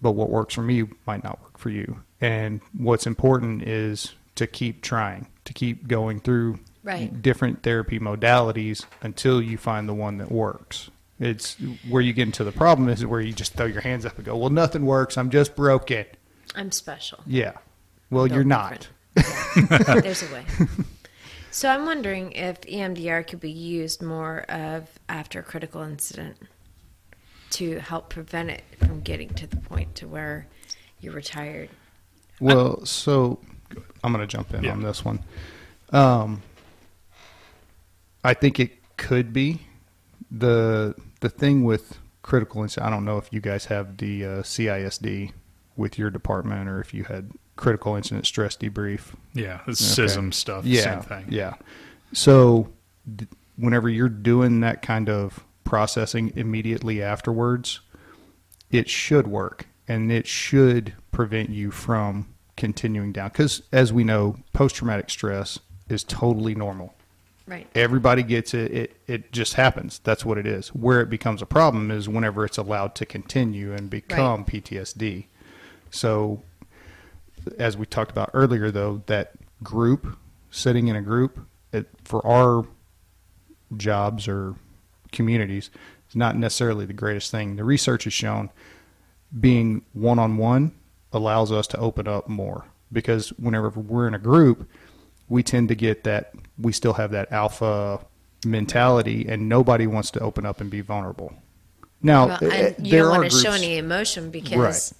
[0.00, 2.00] but what works for me might not work for you.
[2.20, 7.22] And what's important is to keep trying, to keep going through Right.
[7.22, 10.90] different therapy modalities until you find the one that works.
[11.22, 11.56] It's
[11.88, 14.24] where you get into the problem is where you just throw your hands up and
[14.24, 15.16] go, "Well, nothing works.
[15.16, 16.04] I'm just broken."
[16.56, 17.20] I'm special.
[17.26, 17.52] Yeah.
[18.10, 18.88] Well, Built you're not.
[19.16, 19.20] Yeah.
[20.00, 20.44] There's a way.
[21.52, 26.36] So I'm wondering if EMDR could be used more of after a critical incident
[27.50, 30.46] to help prevent it from getting to the point to where
[31.00, 31.68] you're retired.
[32.40, 33.38] Well, so
[34.02, 34.72] I'm going to jump in Yeah.
[34.72, 35.20] on this one.
[35.90, 36.42] Um,
[38.24, 39.60] I think it could be
[40.30, 42.86] the the thing with critical incident.
[42.86, 45.32] I don't know if you guys have the uh, CISD
[45.76, 49.14] with your department or if you had critical incident stress debrief.
[49.32, 50.06] Yeah, it's Okay.
[50.12, 50.64] CISM stuff.
[50.64, 51.26] Yeah, Same thing.
[51.30, 51.54] Yeah.
[52.12, 52.68] So,
[53.16, 57.80] d- whenever you're doing that kind of processing immediately afterwards,
[58.70, 63.28] it should work and it should prevent you from continuing down.
[63.28, 65.58] Because, as we know, post traumatic stress
[65.88, 66.94] is totally normal.
[67.46, 67.66] Right.
[67.74, 68.72] Everybody gets it.
[68.72, 70.00] It it just happens.
[70.04, 70.68] That's what it is.
[70.68, 75.26] Where it becomes a problem is whenever it's allowed to continue and become PTSD.
[75.90, 76.42] So,
[77.58, 79.32] as we talked about earlier, though, that
[79.62, 80.16] group
[80.50, 81.38] sitting in a group
[81.72, 82.66] it, for our
[83.76, 84.54] jobs or
[85.10, 85.70] communities
[86.08, 87.56] is not necessarily the greatest thing.
[87.56, 88.50] The research has shown
[89.40, 90.72] being one on one
[91.12, 94.68] allows us to open up more because whenever we're in a group,
[95.28, 98.00] we tend to get that we still have that alpha
[98.44, 101.32] mentality and nobody wants to open up and be vulnerable.
[102.02, 104.94] Now, Well, eh, and you don't want to show any emotion because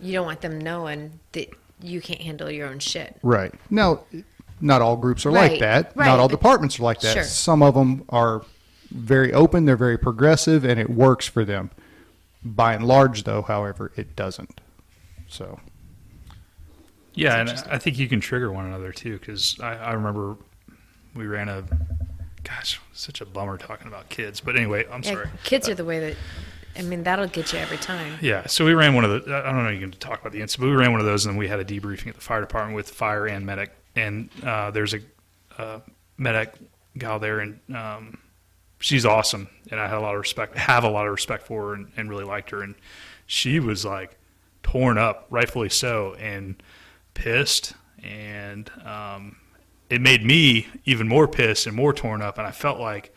[0.00, 1.48] you don't want them knowing that
[1.82, 3.16] you can't handle your own shit.
[3.22, 3.52] Right.
[3.70, 4.00] Now,
[4.60, 5.92] not all groups are like that.
[5.96, 7.14] right, Not all but- departments are like that.
[7.14, 7.24] Sure.
[7.24, 8.42] Some of them are
[8.92, 11.70] very open, they're very progressive, and it works for them.
[12.44, 14.60] By and large, though, however, it doesn't.
[15.28, 15.58] So,
[17.14, 20.36] Yeah, and I think you can trigger one another too, because I, I remember
[21.16, 21.64] we ran a.
[22.44, 24.40] Gosh, such a bummer talking about kids.
[24.40, 25.28] But anyway, I'm Yeah, sorry.
[25.42, 26.16] kids are the way that.
[26.78, 28.18] I mean, that'll get you every time.
[28.20, 29.34] Yeah, so we ran one of the.
[29.34, 29.70] I don't know.
[29.70, 31.48] You can talk about the incident, but we ran one of those, and then we
[31.48, 33.72] had a debriefing at the fire department with fire and medic.
[33.96, 35.00] And uh, there's a
[35.58, 35.80] uh,
[36.18, 36.54] medic
[36.98, 38.18] gal there, and um,
[38.78, 41.68] she's awesome, and I had a lot of respect, have a lot of respect for
[41.68, 42.62] her, and, and really liked her.
[42.62, 42.74] And
[43.26, 44.16] she was like
[44.62, 46.62] torn up, rightfully so, and
[47.14, 49.36] pissed, and um,
[49.90, 52.38] it made me even more pissed and more torn up.
[52.38, 53.14] And I felt like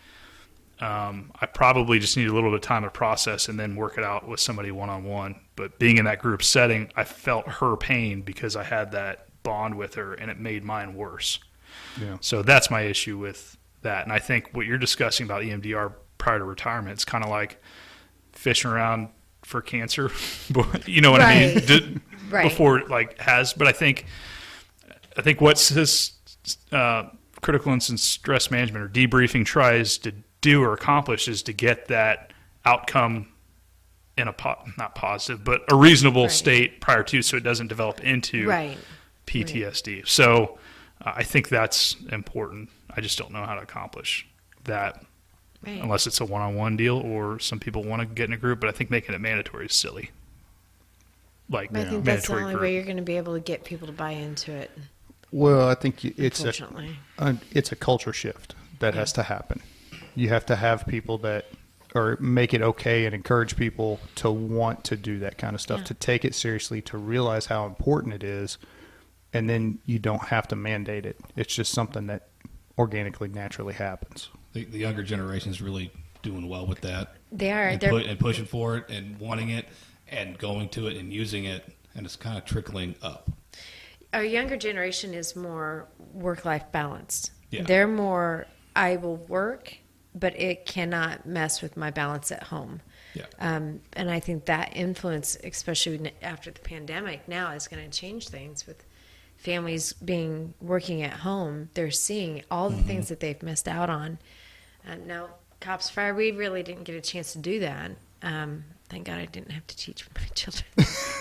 [0.80, 3.98] um, I probably just needed a little bit of time to process and then work
[3.98, 5.40] it out with somebody one on one.
[5.56, 9.76] But being in that group setting, I felt her pain because I had that bond
[9.76, 11.40] with her, and it made mine worse.
[12.00, 12.18] yeah.
[12.22, 14.04] So that's my issue with that.
[14.04, 17.62] And I think what you're discussing about EMDR prior to retirement, it's kind of like
[18.34, 19.10] fishing around
[19.44, 20.12] for cancer.
[20.86, 21.56] you know what I mean?
[21.56, 21.68] Right.
[21.68, 21.98] D-
[22.30, 22.44] Right.
[22.44, 24.06] Before it like has, but I think,
[25.18, 26.12] I think what this
[26.72, 27.10] uh,
[27.42, 32.32] critical incident stress management or debriefing tries to do or accomplish is to get that
[32.66, 33.28] outcome
[34.18, 36.32] in a po- not positive, but a reasonable Right.
[36.32, 38.78] state prior to, so it doesn't develop into Right.
[39.26, 40.04] PTSD.
[40.08, 40.58] So
[41.06, 42.70] uh, I think that's important.
[42.96, 44.28] I just don't know how to accomplish
[44.66, 45.04] that
[45.66, 45.82] Right.
[45.82, 48.60] unless it's a one-on-one deal or some people want to get in a group.
[48.60, 50.12] But I think making it mandatory is silly.
[51.50, 52.62] Like I think that's the only group.
[52.62, 54.70] way you're going to be able to get people to buy into it.
[55.32, 56.54] Well, I think it's a,
[57.20, 59.62] a it's a culture shift that has to happen.
[60.16, 61.46] You have to have people that
[61.96, 65.80] or make it okay and encourage people to want to do that kind of stuff,
[65.80, 65.86] Yeah.
[65.86, 68.58] to take it seriously, to realize how important it is,
[69.34, 71.18] and then you don't have to mandate it.
[71.36, 72.28] It's just something that
[72.78, 74.30] organically, naturally happens.
[74.54, 77.16] The, the younger generation is really doing well with that.
[77.32, 77.70] They are.
[77.70, 79.66] and, They're, put, and pushing for it and wanting it
[80.08, 81.66] and going to it and using it,
[81.96, 83.32] and it's kind of trickling up.
[84.14, 87.32] Our younger generation is more work life balanced.
[87.52, 87.64] Yeah.
[87.64, 88.46] They're more,
[88.76, 89.76] I will work,
[90.16, 92.82] but it cannot mess with my balance at home.
[93.14, 93.26] Yeah.
[93.40, 98.30] Um, and I think that influence, especially after the pandemic, now is going to change
[98.30, 98.84] things with
[99.38, 101.70] families being working at home.
[101.74, 102.88] They're seeing all the Mm-hmm.
[102.88, 104.20] things that they've missed out on.
[104.86, 105.30] And now,
[105.60, 107.92] Cops Fire, we really didn't get a chance to do that.
[108.22, 110.66] Um, thank God I didn't have to teach my children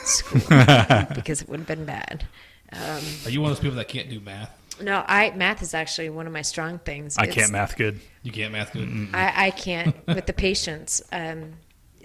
[0.04, 0.40] school
[1.14, 2.26] because it would have been bad.
[2.72, 4.54] Um, Are you one of those people that can't do math?
[4.82, 7.16] no, I math is actually one of my strong things.
[7.18, 8.00] I It's- can't math good.
[8.22, 9.08] You can't math good.
[9.14, 11.00] I, I can't with the patience.
[11.10, 11.54] Um,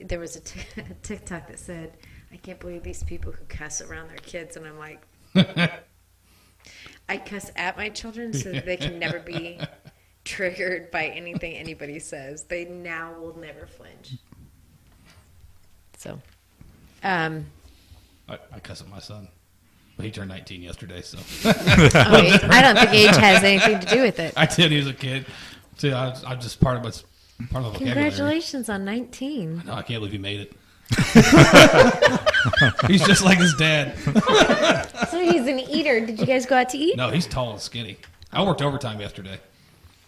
[0.02, 0.62] there was a t-
[1.04, 1.98] TikTok that said,
[2.32, 5.02] "I can't believe these people who cuss around their kids," and I'm like,
[7.10, 9.60] I cuss at my children so that they can never be
[10.26, 12.44] triggered by anything anybody says.
[12.46, 14.14] They now will never flinch.
[15.98, 16.20] So,
[17.04, 17.46] um,
[18.30, 19.43] I, I cuss at my son, but
[20.02, 21.54] he turned 19 yesterday, so oh,
[22.50, 24.34] I don't think age has anything to do with it.
[24.38, 24.72] I did.
[24.72, 25.26] He was a kid.
[25.78, 27.04] See, I, was- I'm just part of what's
[27.52, 27.80] part of the.
[27.80, 29.64] Congratulations on 19.
[29.66, 30.54] No, I can't believe he made it.
[32.88, 33.98] he's just like his dad.
[35.10, 36.06] So he's an eater.
[36.06, 36.98] Did you guys go out to eat?
[36.98, 37.98] No, he's tall and skinny.
[38.32, 39.40] I worked overtime yesterday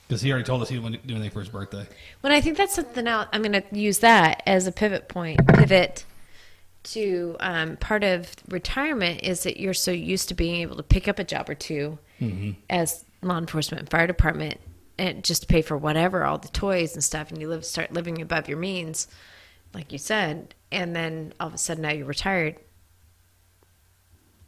[0.07, 1.87] because he already told us he wouldn't do anything for his birthday.
[2.21, 3.27] Well, I think that's something else.
[3.31, 6.05] I'm going to use that as a pivot point, pivot
[6.85, 11.07] to um, part of retirement is that you're so used to being able to pick
[11.07, 11.97] up a job or 2
[12.69, 14.59] as law enforcement and fire department
[14.97, 17.91] and just to pay for whatever, all the toys and stuff, and you live start
[17.91, 19.07] living above your means,
[19.73, 22.55] like you said, and then all of a sudden now you're retired.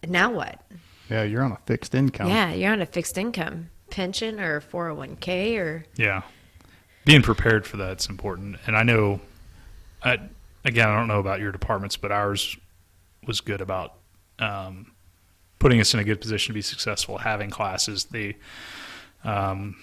[0.07, 0.61] Now what?
[1.09, 2.29] Yeah, you're on a fixed income.
[2.29, 6.21] Yeah, you're on a fixed income pension or 401k or Yeah.
[7.05, 8.57] Being prepared for that's important.
[8.67, 9.21] And I know,
[10.03, 10.19] I,
[10.65, 12.57] again, I don't know about your departments, but ours
[13.25, 13.93] was good about
[14.39, 14.91] um,
[15.59, 18.05] putting us in a good position to be successful, having classes.
[18.05, 18.37] They,
[19.23, 19.75] um,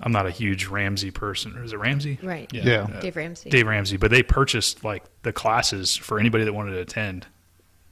[0.00, 1.56] I'm not a huge Ramsey person.
[1.58, 2.18] Is it Ramsey?
[2.22, 2.52] right.
[2.52, 2.64] Yeah.
[2.64, 3.00] Yeah.
[3.00, 3.50] Dave Ramsey.
[3.50, 7.26] Dave Ramsey, but they purchased like the classes for anybody that wanted to attend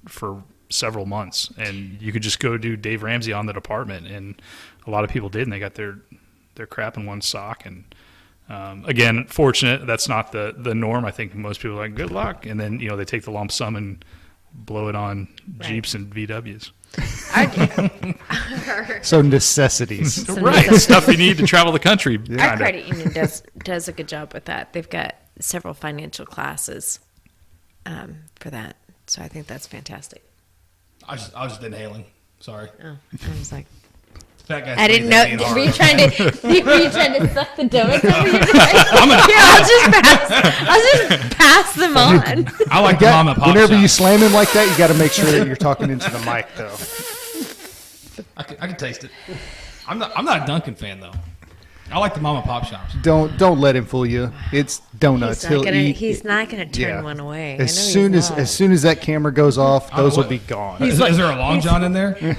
[0.08, 4.40] for several months, and you could just go do Dave Ramsey on the department, and
[4.86, 5.98] a lot of people did, and they got their
[6.54, 7.64] their crap in one sock.
[7.64, 7.84] And
[8.50, 11.04] um, again, fortunate that's not the the norm.
[11.04, 13.30] I think most people are like good luck, and then you know they take the
[13.30, 14.04] lump sum and
[14.52, 15.28] blow it on
[15.58, 15.68] Right.
[15.68, 16.70] Jeeps and VWs.
[17.34, 20.26] Our, So necessities.
[20.26, 20.78] So right, necessity.
[20.78, 22.18] stuff you need to travel the country.
[22.38, 24.72] our credit union does does a good job with that.
[24.72, 26.98] They've got several financial classes
[27.86, 28.76] um, for that,
[29.06, 30.22] so I think that's fantastic.
[31.08, 32.04] I just, I was just inhaling.
[32.40, 32.96] Sorry, Oh,
[33.26, 33.66] I was like,
[34.42, 34.82] fat guy.
[34.82, 35.24] I didn't know.
[35.52, 36.24] Were you trying to?
[36.44, 40.30] Were you trying to suck the donuts over your Here, I'll just pass.
[40.68, 42.46] I'll just pass them on.
[42.70, 44.88] I like the Yeah, mom and pop whenever you slam him like that, you got
[44.88, 46.76] to make sure that you're talking into the mic, though.
[48.36, 49.10] I can, I can taste it.
[49.86, 50.12] I'm not.
[50.16, 51.12] I'm not a Dunkin' fan though.
[51.92, 52.94] I like the mama pop shops.
[53.02, 54.32] Don't don't let him fool you.
[54.52, 55.42] It's donuts.
[55.42, 55.76] He's not He'll gonna.
[55.78, 55.96] eat.
[55.96, 57.02] He's not gonna turn yeah.
[57.02, 57.56] one away.
[57.58, 58.38] As soon as not.
[58.38, 60.82] as soon as that camera goes off, those will be gone.
[60.82, 62.36] Is, like- is there a long john in there?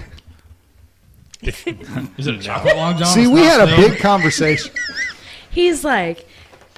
[2.17, 3.07] is it a chocolate long john?
[3.07, 3.91] See, It's we not had a filled?
[3.91, 4.71] big conversation.
[5.51, 6.27] he's like,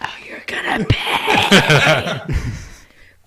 [0.02, 2.22] "Oh, you're gonna pay."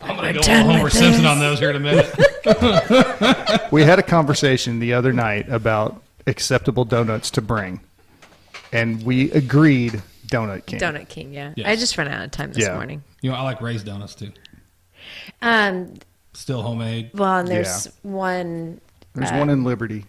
[0.00, 1.30] I'm gonna We're go done all Homer Simpson this.
[1.30, 3.72] on those here in a minute.
[3.72, 7.80] we had a conversation the other night about acceptable donuts to bring,
[8.72, 10.78] and we agreed donut king.
[10.80, 11.32] Donut King.
[11.34, 11.66] Yeah, Yes.
[11.66, 12.74] I just ran out of time this Yeah.
[12.74, 13.02] morning.
[13.20, 14.32] You know, I like raised donuts too.
[15.42, 15.94] Um,
[16.34, 17.10] Still homemade.
[17.14, 18.80] well, and there's one
[19.14, 20.04] There's Uh, one in Liberty.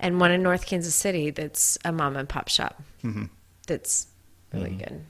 [0.00, 2.82] And one in North Kansas City that's a mom and pop shop.
[3.04, 3.26] Mm-hmm.
[3.66, 4.08] That's
[4.52, 5.04] really good.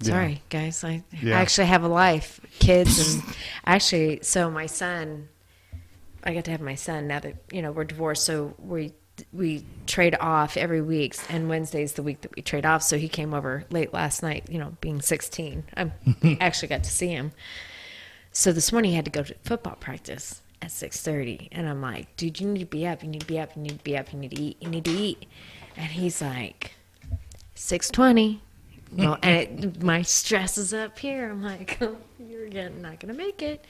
[0.00, 0.06] Yeah.
[0.06, 0.82] Sorry, guys.
[0.84, 1.38] I, Yeah.
[1.38, 3.22] I actually have a life, kids, and
[3.66, 5.28] actually, so my son,
[6.24, 8.24] I got to have my son now that you know we're divorced.
[8.24, 8.92] So we
[9.32, 12.82] we trade off every week, and Wednesday's the week that we trade off.
[12.82, 14.44] So he came over late last night.
[14.50, 15.92] You know, being 16, I
[16.40, 17.32] actually got to see him.
[18.32, 22.14] So this morning he had to go to football practice at 6:30, and I'm like,
[22.16, 23.02] dude, you need to be up.
[23.02, 23.54] You need to be up.
[23.56, 24.12] You need to be up.
[24.12, 24.56] You need to eat.
[24.60, 25.26] You need to eat.
[25.76, 26.72] And he's like,
[27.56, 28.38] 6:20.
[28.92, 31.30] Well, and it, my stress is up here.
[31.30, 33.64] I'm like, oh, you're getting, not going to make it.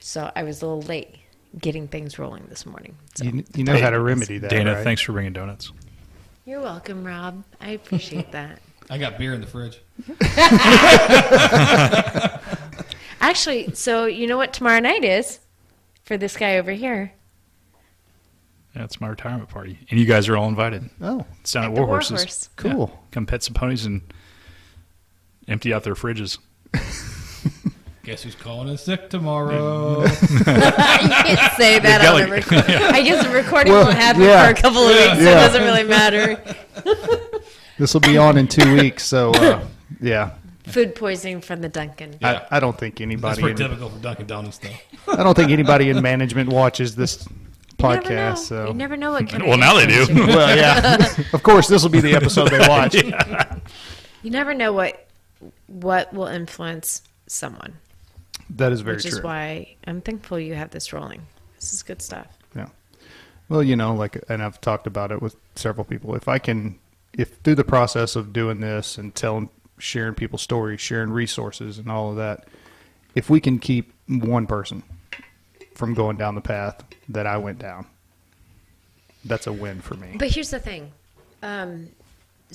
[0.00, 1.16] So I was a little late
[1.58, 2.96] getting things rolling this morning.
[3.14, 4.84] So You, you know how to remedy that, Dana, right?
[4.84, 5.70] thanks for bringing donuts.
[6.46, 7.44] you're welcome, Rob.
[7.60, 8.60] I appreciate that.
[8.90, 9.80] I got beer in the fridge.
[13.20, 15.40] Actually, so you know what tomorrow night is
[16.08, 17.12] for this guy over here?
[18.74, 20.88] That's my retirement party, and you guys are all invited.
[21.00, 22.20] Oh, It's down at, At War War Horses.
[22.22, 22.48] Horse.
[22.56, 22.90] cool.
[22.92, 22.98] Yeah.
[23.12, 24.02] Come pet some ponies and
[25.46, 26.38] empty out their fridges.
[28.04, 30.00] Guess who's calling us sick tomorrow?
[30.02, 30.08] you
[30.44, 32.74] can't say that on the Dele- recording.
[32.76, 34.44] I guess the recording Well, won't happen yeah.
[34.46, 36.42] for a couple of weeks, so it doesn't really matter.
[37.78, 39.62] This will be on in two weeks, so uh,
[40.00, 40.30] yeah.
[40.70, 42.16] Food poisoning from the Dunkin'.
[42.20, 42.46] Yeah.
[42.50, 43.40] I, I don't think That's anybody.
[43.42, 45.12] pretty In, typical for Dunkin' Donuts, though.
[45.12, 48.08] I don't think anybody in management watches this You never know.
[48.10, 48.38] podcast.
[48.38, 50.04] So You never know what kind Well, of now they do.
[50.12, 51.06] you're well, yeah.
[51.32, 52.94] of course, this will be the episode they watch.
[54.22, 55.06] You never know what
[55.68, 57.74] what will influence someone,
[58.50, 59.04] That is very true.
[59.04, 59.18] which true.
[59.18, 61.22] is why I'm thankful you have this rolling.
[61.54, 62.26] This is good stuff.
[62.56, 62.66] Yeah.
[63.48, 66.16] Well, you know, like, and I've talked about it with several people.
[66.16, 66.78] If I can,
[67.12, 71.90] if through the process of doing this and telling, sharing people's stories, sharing resources, and
[71.90, 72.46] all of that,
[73.14, 74.82] if we can keep one person
[75.74, 77.86] from going down the path that I went down,
[79.24, 80.16] that's a win for me.
[80.18, 80.92] But here's the thing.
[81.42, 81.88] Um,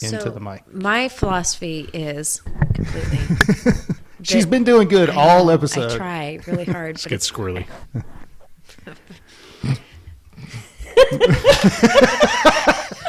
[0.01, 0.71] Into so the mic.
[0.74, 2.41] My philosophy is
[2.74, 3.19] completely.
[4.24, 5.91] She's been doing good I all know, episode.
[5.91, 7.67] I try really hard, Let's but get it's, squirrely.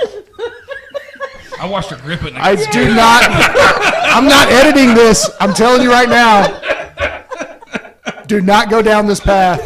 [1.64, 2.34] I watched her grip it.
[2.34, 3.24] And I I, do not.
[3.30, 5.30] I'm not editing this.
[5.40, 6.60] I'm telling you right now.
[8.26, 9.62] Do not go down this path.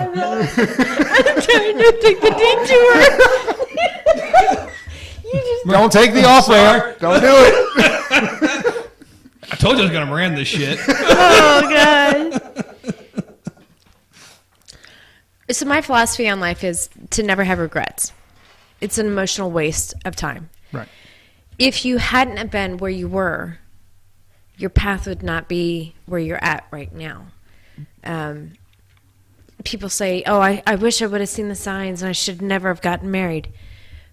[0.00, 2.94] I'm trying to take the detour.
[5.30, 6.98] you just Don't take the off ramp.
[7.00, 8.90] Don't do it.
[9.50, 10.78] I told you I was going to Miranda this shit.
[10.88, 12.40] oh god.
[15.50, 18.14] So my philosophy on life is to never have regrets.
[18.80, 20.48] It's an emotional waste of time.
[20.72, 20.88] Right.
[21.62, 23.58] If you hadn't have been where you were,
[24.56, 27.26] your path would not be where you're at right now.
[28.04, 28.52] Um,
[29.64, 32.42] people say, "Oh, I, I wish I would have seen the signs, and I should
[32.42, 33.52] never have gotten married."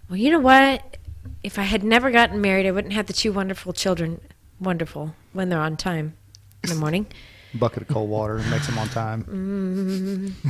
[0.10, 0.98] Well, you know what?
[1.44, 4.22] If I had never gotten married, I wouldn't have the two wonderful children.
[4.60, 6.18] Wonderful when they're on time
[6.64, 7.08] in the morning.
[7.54, 10.36] Bucket of cold water makes them on time.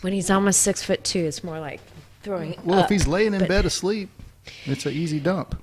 [0.00, 1.80] When he's almost six foot two, it's more like
[2.22, 2.54] throwing.
[2.64, 2.84] Well, up.
[2.84, 4.10] if he's laying in bed asleep,
[4.64, 5.60] it's an easy dump.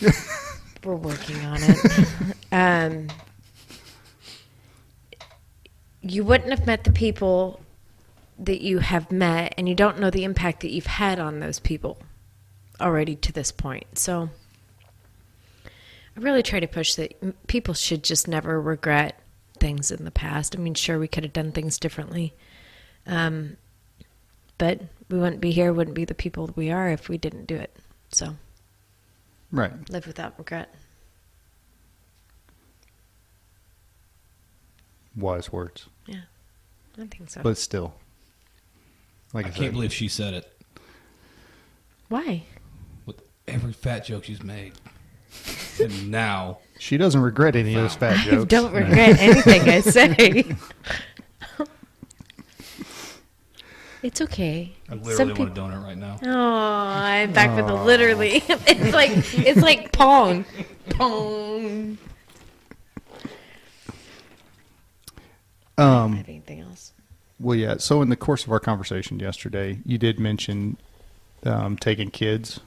[0.84, 2.36] We're working on it.
[2.52, 3.08] um,
[6.02, 7.60] you wouldn't have met the people
[8.38, 11.58] that you have met, and you don't know the impact that you've had on those
[11.58, 11.98] people
[12.80, 13.98] already to this point.
[13.98, 14.30] So,
[16.16, 19.20] I really try to push that people should just never regret
[19.58, 20.56] things in the past.
[20.56, 22.32] I mean, sure, we could have done things differently,
[23.06, 23.56] um,
[24.56, 27.56] but we wouldn't be here, wouldn't be the people we are if we didn't do
[27.56, 27.76] it.
[28.10, 28.36] So,
[29.52, 29.72] Right.
[29.90, 30.74] live without regret.
[35.16, 35.86] Wise words.
[36.06, 36.20] Yeah,
[36.96, 37.42] I think so.
[37.42, 37.94] But still.
[39.32, 40.50] Like I, I can't believe she said it
[42.08, 42.44] Why?
[43.04, 44.72] with every fat joke she's made.
[45.80, 48.44] And now, she doesn't regret any of those fat I jokes.
[48.48, 50.56] don't regret anything I say.
[54.02, 54.72] it's okay.
[54.88, 56.18] I literally Some want a donut right now.
[56.24, 58.42] Oh, I'm back with the literally.
[58.48, 60.44] it's like it's like pong,
[60.90, 61.98] pong.
[65.76, 66.92] Um, Have anything else?
[67.40, 67.76] Well, yeah.
[67.78, 70.76] So in the course of our conversation yesterday, you did mention
[71.44, 72.60] um, taking kids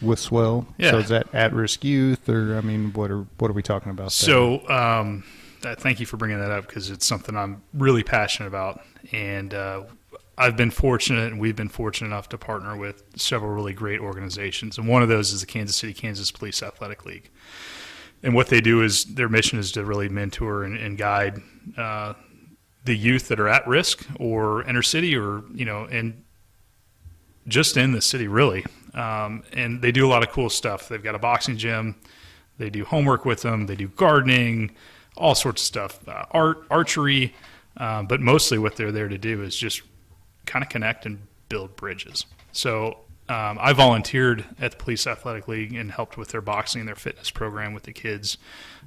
[0.00, 0.66] with SWEL.
[0.78, 0.92] Yeah.
[0.92, 4.12] So is that at-risk youth, or I mean, what are what are we talking about?
[4.12, 5.24] So, um,
[5.64, 8.80] uh, thank you for bringing that up because it's something I'm really passionate about,
[9.12, 9.82] and uh,
[10.42, 14.76] I've been fortunate, and we've been fortunate enough to partner with several really great organizations,
[14.76, 17.30] and one of those is the Kansas City Kansas Police Athletic League.
[18.24, 21.40] And what they do is their mission is to really mentor and, and guide
[21.78, 22.14] uh,
[22.84, 26.24] the youth that are at risk or inner city or you know and
[27.46, 28.64] just in the city really.
[28.94, 30.88] Um, and they do a lot of cool stuff.
[30.88, 31.94] They've got a boxing gym.
[32.58, 33.66] They do homework with them.
[33.66, 34.74] They do gardening
[35.16, 37.32] all sorts of stuff uh, art archery
[37.76, 39.82] um, but mostly what they're there to do is just
[40.46, 45.74] kind of connect and build bridges so um, I volunteered at the Police Athletic League
[45.74, 48.36] and helped with their boxing and their fitness program with the kids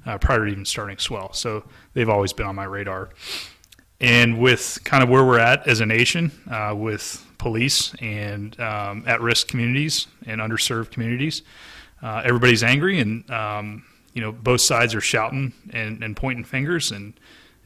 [0.04, 1.32] uh, prior to even starting SWEL.
[1.32, 3.10] So they've always been on my radar.
[4.00, 9.04] And with kind of where we're at as a nation, uh, with police and um,
[9.06, 11.42] at risk communities and underserved communities,
[12.02, 16.92] uh, everybody's angry and um, you know both sides are shouting and, and pointing fingers
[16.92, 17.18] and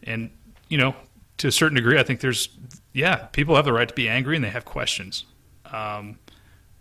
[0.04, 0.30] and
[0.68, 0.94] you know
[1.40, 2.50] to a certain degree, I think there's
[2.92, 5.24] yeah people have the right to be angry and they have questions.
[5.66, 6.18] Um,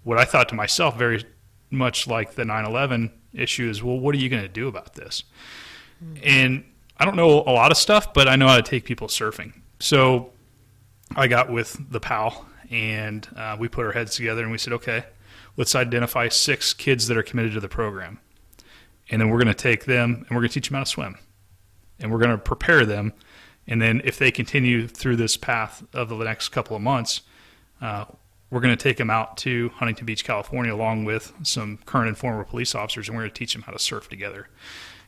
[0.03, 1.23] what I thought to myself, very
[1.69, 5.23] much like the 9/11 issue, is well, what are you going to do about this?
[6.23, 6.63] And
[6.97, 9.53] I don't know a lot of stuff, but I know how to take people surfing.
[9.79, 10.31] So
[11.15, 14.73] I got with the PAL and uh, we put our heads together and we said,
[14.73, 15.05] okay,
[15.57, 18.19] let's identify six kids that are committed to the program.
[19.09, 20.89] And then we're going to take them and we're going to teach them how to
[20.89, 21.17] swim.
[21.99, 23.13] And we're going to prepare them.
[23.69, 27.21] And then if they continue through this path of the next couple of months,
[27.81, 28.05] uh,
[28.49, 32.17] we're going to take them out to Huntington Beach, California, along with some current and
[32.17, 34.47] former police officers, and we're going to teach them how to surf together.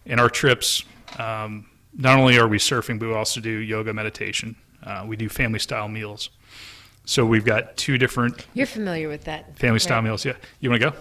[0.06, 0.84] In our trips,
[1.18, 1.66] um,
[1.98, 4.56] not only are we surfing, but we also do yoga meditation.
[4.84, 6.30] Uh, we do family style meals.
[7.06, 9.58] So we've got two different You're familiar with that.
[9.58, 10.06] family style right?
[10.06, 10.24] meals.
[10.24, 10.98] Yeah, you want to go?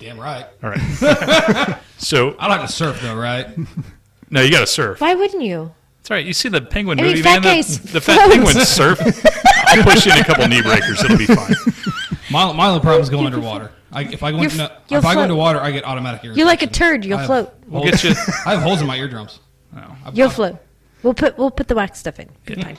[0.00, 0.46] Damn right.
[0.64, 1.78] All right.
[1.98, 3.46] so I like to surf though, right?
[4.30, 5.00] no, you got to surf.
[5.00, 5.72] Why wouldn't you?
[6.08, 6.24] That's right.
[6.26, 7.42] You see the penguin I mean, movie, fat man?
[7.42, 8.30] The, guys the fat float.
[8.32, 8.98] penguins surf.
[9.66, 11.04] I'll push you in a couple knee breakers.
[11.04, 11.54] It'll be fine.
[12.30, 13.72] My, my only problem is going underwater.
[13.92, 15.22] I, if I go into, no, if I go float.
[15.24, 16.86] into water, I get automatic ear You're like a infection.
[16.88, 17.04] turd.
[17.06, 17.54] You'll I float.
[17.66, 18.10] We'll get you.
[18.46, 19.40] I have holes in my eardrums.
[19.74, 19.96] Oh.
[20.06, 20.56] I've- You'll I've- float.
[21.02, 22.28] We'll put we'll put the wax stuff in.
[22.46, 22.76] Good time.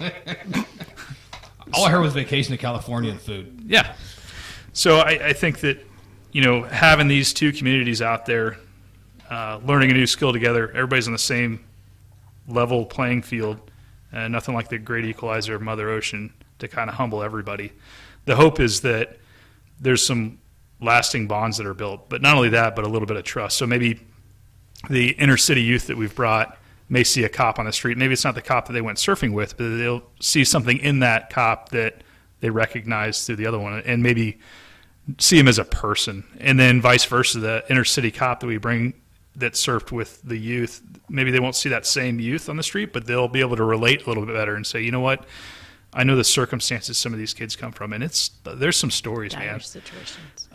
[1.73, 3.61] All I heard was vacation to California and food.
[3.65, 3.95] Yeah.
[4.73, 5.79] So I, I think that
[6.31, 8.57] you know having these two communities out there,
[9.29, 11.63] uh, learning a new skill together, everybody's on the same
[12.49, 13.59] level playing field,
[14.11, 17.71] and nothing like the great equalizer of Mother Ocean to kind of humble everybody.
[18.25, 19.17] The hope is that
[19.79, 20.39] there's some
[20.81, 23.57] lasting bonds that are built, but not only that, but a little bit of trust.
[23.57, 23.99] So maybe
[24.89, 26.57] the inner city youth that we've brought
[26.89, 27.97] may see a cop on the street.
[27.97, 30.99] Maybe it's not the cop that they went surfing with, but they'll see something in
[30.99, 32.03] that cop that
[32.39, 34.39] they recognize through the other one, and maybe
[35.17, 36.23] see him as a person.
[36.39, 38.93] And then vice versa, the inner city cop that we bring
[39.39, 42.93] that surfed with the youth, maybe they won't see that same youth on the street,
[42.93, 45.25] but they'll be able to relate a little bit better and say, you know what,
[45.93, 49.35] I know the circumstances some of these kids come from, and it's there's some stories,
[49.35, 50.49] man Dire situations.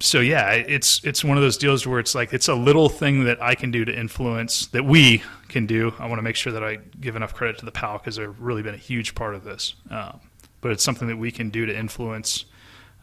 [0.00, 3.24] so yeah, it's it's one of those deals where it's like it's a little thing
[3.24, 5.92] that I can do to influence that we can do.
[5.98, 8.40] I want to make sure that I give enough credit to the PAL because they've
[8.40, 9.74] really been a huge part of this.
[9.90, 10.20] Um,
[10.60, 12.44] but it's something that we can do to influence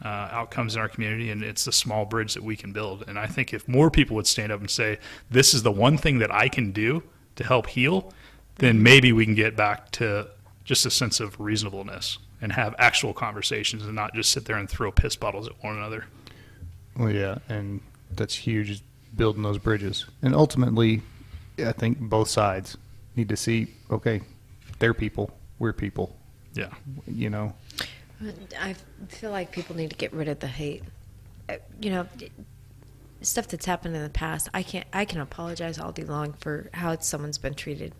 [0.04, 3.04] uh, outcomes in our community, and it's the small bridge that we can build.
[3.08, 4.98] And I think if more people would stand up and say,
[5.30, 7.02] "This is the one thing that I can do
[7.36, 8.12] to help heal,"
[8.56, 10.28] then maybe we can get back to
[10.64, 14.68] just a sense of reasonableness and have actual conversations and not just sit there and
[14.68, 16.04] throw piss bottles at one another.
[16.96, 17.80] Well, yeah, and
[18.10, 18.82] that's huge, is
[19.16, 20.06] building those bridges.
[20.22, 21.02] And ultimately,
[21.58, 22.76] I think both sides
[23.14, 24.20] need to see, okay,
[24.78, 26.14] they're people, we're people,
[26.54, 26.70] Yeah.
[27.06, 27.54] you know.
[28.58, 28.74] I
[29.08, 30.82] feel like people need to get rid of the hate.
[31.48, 32.08] Uh, You know,
[33.20, 34.48] stuff that's happened in the past.
[34.54, 34.86] I can't.
[34.92, 37.94] I can apologize all day long for how someone's been treated.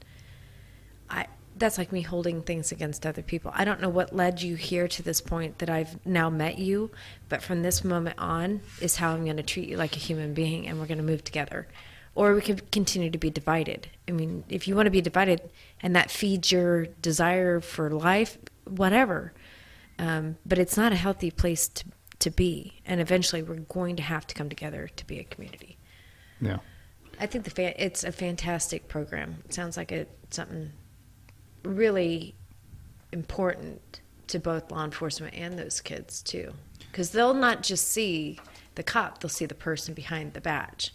[1.11, 1.27] I.
[1.59, 3.51] That's like me holding things against other people.
[3.55, 6.91] I don't know what led you here to this point that I've now met you,
[7.31, 10.35] but from this moment on is how I'm going to treat you like a human
[10.35, 11.67] being, and we're going to move together.
[12.14, 13.89] Or we could continue to be divided.
[14.07, 15.49] I mean, if you want to be divided
[15.81, 18.37] and that feeds your desire for life,
[18.67, 19.33] whatever
[19.99, 21.84] um, but it's not a healthy place to,
[22.20, 22.80] to be.
[22.84, 25.76] And eventually, we're going to have to come together to be a community.
[26.40, 26.59] Yeah.
[27.18, 29.42] I think the fa- it's a fantastic program.
[29.47, 30.70] It sounds like it something
[31.62, 32.34] really
[33.12, 36.53] important to both law enforcement and those kids too,
[36.90, 38.38] because they'll not just see
[38.74, 40.92] the cop; they'll see the person behind the badge.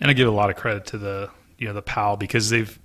[0.00, 2.78] And I give a lot of credit to the you know the PAL because they've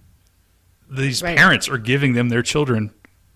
[0.89, 1.37] these Right.
[1.37, 2.91] parents are giving them their children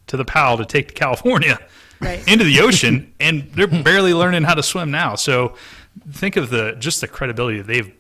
[0.08, 1.60] to the PAL to take to California
[2.00, 2.28] Right.
[2.28, 5.16] into the ocean, and they're barely learning how to swim now.
[5.16, 5.56] So
[6.12, 7.94] think of the just the credibility that they've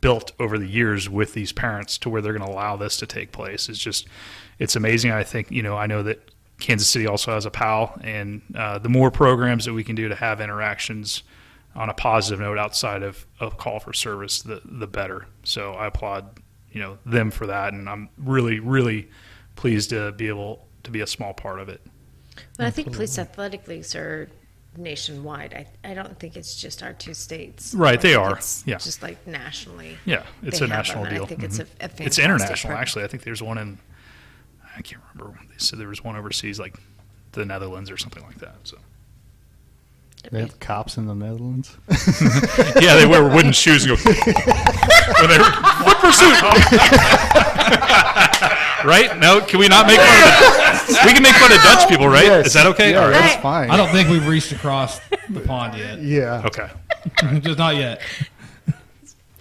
[0.00, 3.06] built over the years with these parents to where they're going to allow this to
[3.06, 3.68] take place.
[3.68, 4.06] It's just
[4.58, 5.10] it's amazing.
[5.10, 6.30] I think you know I know that
[6.60, 10.08] Kansas City also has a PAL, and uh, the more programs that we can do
[10.08, 11.22] to have interactions
[11.74, 15.26] on a positive note outside of a call for service, the the better.
[15.44, 16.40] So I applaud
[16.72, 19.08] you know them for that, and I'm really really
[19.56, 21.80] pleased to be able to be a small part of it.
[22.58, 24.28] But I think police athletic leagues are
[24.76, 25.54] nationwide.
[25.84, 27.72] I, I don't think it's just our two states.
[27.72, 28.36] Right, they are.
[28.36, 28.76] it's Yeah.
[28.78, 29.96] Just like nationally.
[30.04, 31.22] Yeah, it's a national them, deal.
[31.22, 32.00] I think it's a, Mhm.
[32.00, 32.80] a it's international program.
[32.80, 33.04] actually.
[33.04, 33.78] I think there's one in
[34.76, 35.38] I can't remember.
[35.48, 36.76] They said there was one overseas, like
[37.32, 38.56] the Netherlands or something like that.
[38.64, 38.78] So
[40.30, 41.76] They have cops in the Netherlands.
[42.80, 44.02] Yeah, they wear wooden shoes and go.
[44.04, 46.42] when they foot pursuit.
[48.84, 49.16] right?
[49.18, 52.08] No, can we not make fun of the, We can make fun of Dutch people,
[52.08, 52.24] right?
[52.24, 52.46] Yes.
[52.48, 52.92] Is that okay?
[52.92, 53.20] Yeah, All right.
[53.20, 53.70] that's fine.
[53.70, 56.00] I don't think we've reached across the pond yet.
[56.00, 56.42] Yeah.
[56.46, 56.68] Okay.
[57.40, 58.00] Just not yet.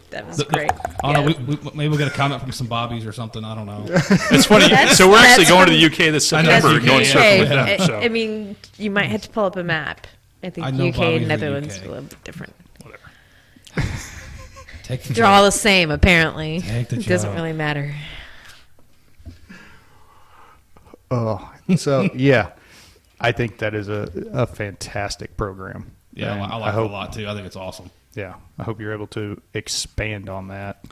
[0.09, 0.71] That was The- the- great.
[1.03, 1.35] I don't know.
[1.47, 3.43] We, we, maybe we'll get a comment from some bobbies or something.
[3.43, 3.83] I don't know.
[3.87, 4.69] It's funny.
[4.69, 7.01] That's- so we're actually that's going to the UK this I know September, it's going
[7.01, 7.81] UK, surfing with them.
[7.81, 10.07] I, So I mean, you might have to pull up a map.
[10.43, 11.83] I think I know UK Bobby's and in Netherlands UK.
[11.83, 12.53] are a little bit different.
[12.83, 13.03] whatever.
[14.83, 16.61] Take the They're all the same, apparently.
[16.61, 17.35] Take the It doesn't job.
[17.35, 17.93] really matter.
[21.09, 22.51] Oh, so yeah,
[23.19, 25.91] I think that is a, a fantastic program.
[26.13, 27.27] Yeah, And I like hope, it a lot too.
[27.27, 27.89] I think it's awesome.
[28.15, 30.83] Yeah, I hope you're able to expand on that.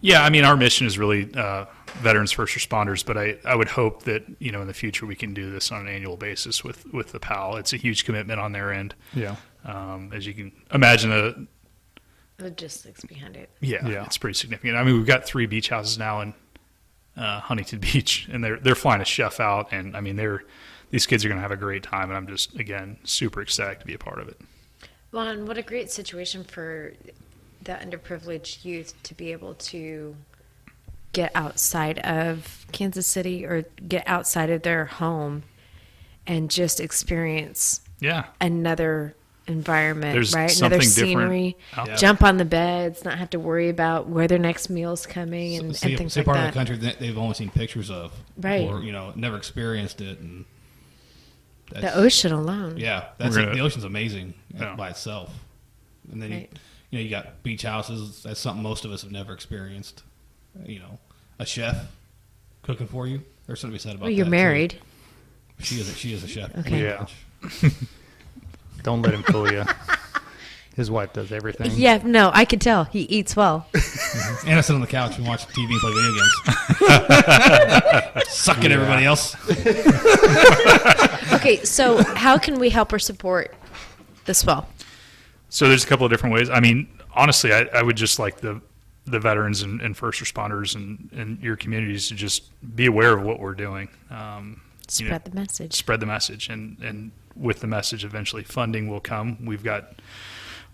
[0.00, 1.64] Yeah, I mean, our mission is really uh,
[2.02, 5.16] veterans, first responders, but I, I would hope that you know in the future we
[5.16, 7.56] can do this on an annual basis with with the PAL.
[7.56, 11.10] It's a huge commitment on their end, Yeah, um, as you can imagine.
[11.10, 11.46] the
[12.40, 13.50] Logistics behind it.
[13.60, 14.04] yeah, Yeah.
[14.04, 14.76] it's pretty significant.
[14.76, 16.34] I mean, we've got three beach houses now in
[17.16, 20.44] uh, Huntington Beach, and they're they're flying a chef out, and I mean, they're
[20.90, 23.80] these kids are going to have a great time, and I'm just again super ecstatic
[23.80, 24.40] to be a part of it.
[25.10, 26.92] Well, and what a great situation for
[27.68, 30.16] the underprivileged youth to be able to
[31.12, 35.42] get outside of Kansas City or get outside of their home
[36.26, 39.14] and just experience Yeah, another
[39.46, 40.56] environment, There's right?
[40.58, 41.58] Another scenery.
[41.76, 41.98] out.
[41.98, 45.76] Jump on the beds, not have to worry about where their next meal's coming and,
[45.76, 46.48] see, and things see like part that.
[46.48, 48.66] of the country that they've only seen pictures of, Right.
[48.66, 50.46] Or you know, never experienced it, and
[51.70, 52.78] the ocean alone.
[52.78, 54.74] Yeah, that's gonna- the ocean's amazing Yeah.
[54.74, 55.30] by itself.
[56.10, 56.48] And then Right.
[56.52, 56.58] you,
[56.90, 58.22] you know you got beach houses.
[58.22, 60.02] That's something most of us have never experienced.
[60.64, 60.98] You know,
[61.38, 61.86] a chef
[62.62, 63.22] cooking for you.
[63.46, 64.04] There's something to be said about.
[64.04, 64.36] Well, you're that, too.
[64.36, 64.78] married.
[65.60, 65.88] She is.
[65.88, 66.56] A, she is a chef.
[66.58, 66.82] Okay.
[66.82, 67.06] Yeah.
[68.82, 69.64] don't let him fool you.
[70.76, 71.72] His wife does everything.
[71.74, 72.84] Yeah, no, I could tell.
[72.84, 73.66] He eats well.
[73.72, 74.48] Mm-hmm.
[74.48, 76.12] And I sit on the couch and watch TV and play video
[78.14, 78.28] games.
[78.28, 79.34] Sucking it, everybody else.
[81.32, 83.54] Okay, so how can we help or support
[84.26, 84.68] the SWEL?
[85.48, 86.50] So there's a couple of different ways.
[86.50, 88.60] I mean, honestly, I, I would just like the
[89.06, 93.22] the veterans and, and first responders and, and your communities to just be aware of
[93.22, 93.88] what we're doing.
[94.10, 94.60] Um,
[94.98, 95.72] you know, Spread the message.
[95.74, 99.44] spread the message, and and with the message, eventually funding will come.
[99.44, 100.00] We've got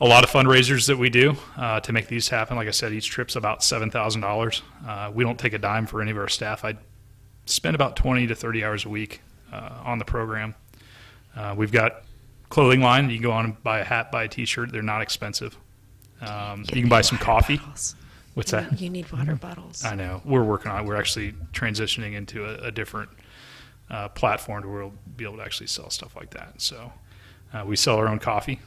[0.00, 2.56] a lot of fundraisers that we do uh, to make these happen.
[2.56, 4.62] Like I said, each trip's about seven thousand uh, dollars.
[5.12, 6.64] We don't take a dime for any of our staff.
[6.64, 6.76] I
[7.46, 9.20] spend about twenty to thirty hours a week
[9.52, 10.54] uh, on the program.
[11.36, 12.02] Uh, we've got
[12.54, 13.10] clothing line.
[13.10, 14.70] You can go on and buy a hat, buy a T-shirt.
[14.72, 15.58] They're not expensive.
[16.20, 17.56] Um, you can buy some coffee.
[18.34, 18.70] What's You that?
[18.72, 19.84] need- You need water bottles.
[19.84, 20.22] I know.
[20.24, 20.86] We're working on it.
[20.86, 23.10] We're actually transitioning into a, a different
[23.90, 26.60] uh, platform to where we'll be able to actually sell stuff like that.
[26.62, 26.92] So
[27.52, 28.60] uh, we sell our own coffee,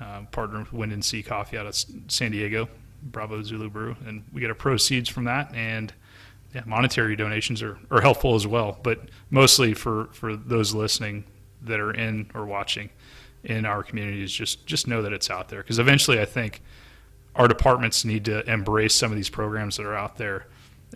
[0.00, 1.74] uh, partner with Wind and Sea Coffee out of
[2.08, 2.68] San Diego,
[3.02, 5.54] Bravo Zulu Brew, and we get our proceeds from that.
[5.54, 5.92] And
[6.54, 11.24] yeah, monetary donations are, are helpful as well, but mostly for, for those listening
[11.62, 12.90] that are in or watching
[13.44, 16.62] in our communities, just just know that it's out there because eventually I think
[17.34, 20.46] our departments need to embrace some of these programs that are out there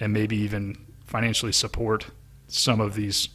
[0.00, 2.06] and maybe even financially support
[2.46, 3.28] some of these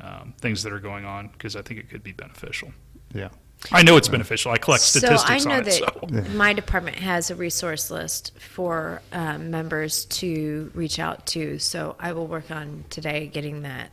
[0.00, 2.72] um, things that are going on because I think it could be beneficial.
[3.14, 3.28] Yeah.
[3.72, 4.52] I know it's beneficial.
[4.52, 5.64] I collect So statistics I know on it.
[6.10, 6.34] that So.
[6.34, 11.58] my department has a resource list for um, members to reach out to.
[11.58, 13.90] So I will work on today getting that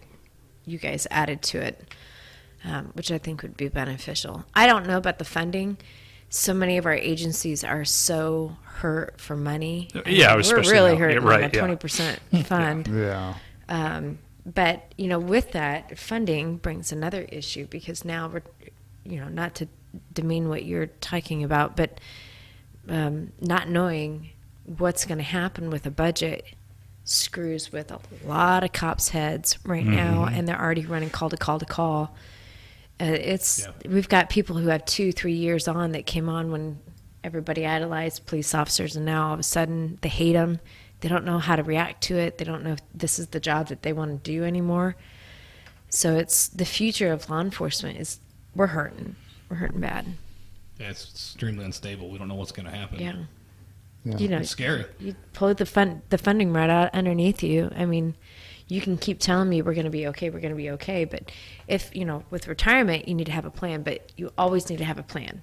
[0.66, 1.94] you guys added to it,
[2.68, 4.44] um, which I think would be beneficial.
[4.54, 5.78] I don't know about the funding.
[6.30, 9.90] So many of our agencies are so hurt for money.
[10.06, 11.00] Yeah, we're especially really now.
[11.00, 11.60] hurting Yeah, right, on a yeah.
[11.60, 12.88] twenty percent fund.
[12.88, 13.36] Yeah.
[13.70, 18.44] Um, but you know, with that funding brings another issue because now we're,
[19.06, 19.68] you know, not to
[20.14, 22.00] demean what you're talking about, but
[22.90, 24.32] um, not knowing
[24.66, 26.46] what's going to happen with a budget
[27.06, 31.38] screws with a lot of cops' heads right now, and they're already running call to
[31.38, 32.14] call to call.
[33.00, 33.90] Uh, it's Yeah.
[33.94, 36.80] we've got people who have two, three years on that came on when
[37.24, 40.60] everybody idolized police officers, and now all of a sudden they hate them.
[41.02, 42.38] They don't know how to react to it.
[42.40, 44.96] They don't know if this is the job that they want to do anymore.
[45.90, 48.20] So it's the future of law enforcement is
[48.56, 49.16] we're hurting.
[49.50, 50.06] We're hurting bad.
[50.80, 52.10] Yeah, it's extremely unstable.
[52.10, 53.00] We don't know what's going to happen.
[53.00, 53.16] Yeah.
[54.06, 54.18] Yeah.
[54.18, 54.86] You know, It's scary.
[55.00, 57.72] you pull the fund the funding right out underneath you.
[57.76, 58.16] I mean,
[58.68, 61.06] you can keep telling me we're going to be okay, we're going to be okay,
[61.06, 61.32] but
[61.68, 63.84] if you know, with retirement, you need to have a plan.
[63.84, 65.42] But you always need to have a plan.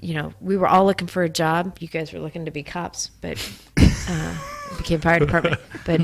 [0.00, 1.78] You know, we were all looking for a job.
[1.80, 3.38] You guys were looking to be cops, but
[4.08, 4.34] uh,
[4.76, 5.60] became fire department.
[5.86, 6.00] But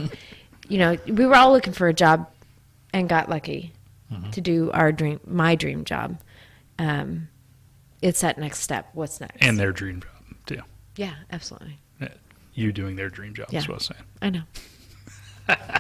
[0.68, 2.28] you know, we were all looking for a job
[2.92, 3.72] and got lucky
[4.32, 6.20] to do our dream, my dream job.
[6.78, 7.28] Um,
[8.02, 8.88] it's that next step.
[8.94, 9.36] What's next?
[9.40, 10.62] and their dream job too.
[10.96, 11.78] yeah, absolutely.
[12.54, 13.60] You doing their dream job Yeah.
[13.60, 14.02] is what I'm saying.
[14.22, 14.42] I know.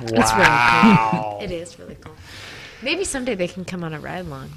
[0.02, 1.38] It's really cool.
[1.42, 2.14] It is really cool.
[2.82, 4.50] Maybe someday they can come on a ride along.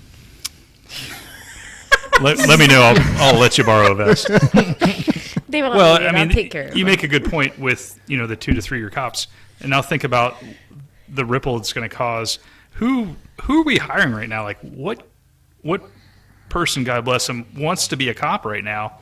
[2.22, 2.82] let, let me know.
[2.82, 4.30] I'll, I'll let you borrow a vest.
[5.54, 6.02] They won't Well.
[6.02, 6.92] I mean, take care of you them.
[6.92, 9.28] make a good point with you know the two to three year cops,
[9.60, 10.36] and now think about
[11.08, 12.40] the ripple it's going to cause.
[12.72, 14.42] Who who are we hiring right now?
[14.44, 15.08] Like what
[15.62, 15.84] what
[16.50, 19.00] person, God bless him, wants to be a cop right now?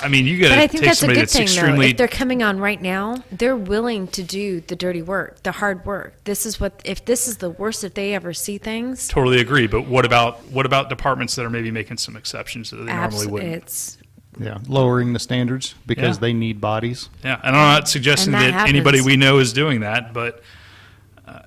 [0.00, 1.46] I mean, you got But I to think take that's a somebody good that's thing,
[1.46, 1.52] though.
[1.52, 5.52] extremely If they're coming on right now, they're willing to do the dirty work, the
[5.52, 6.22] hard work.
[6.24, 9.08] This is what if this is the worst that they ever see things.
[9.08, 9.66] totally agree.
[9.66, 13.26] But what about what about departments that are maybe making some exceptions that they normally
[13.26, 13.52] wouldn't?
[13.54, 13.96] It's
[14.38, 16.20] Yeah, lowering the standards because Yeah.
[16.20, 17.08] they need bodies.
[17.24, 20.42] Yeah, and I'm not suggesting And that, that anybody we know is doing that, but
[21.26, 21.40] uh,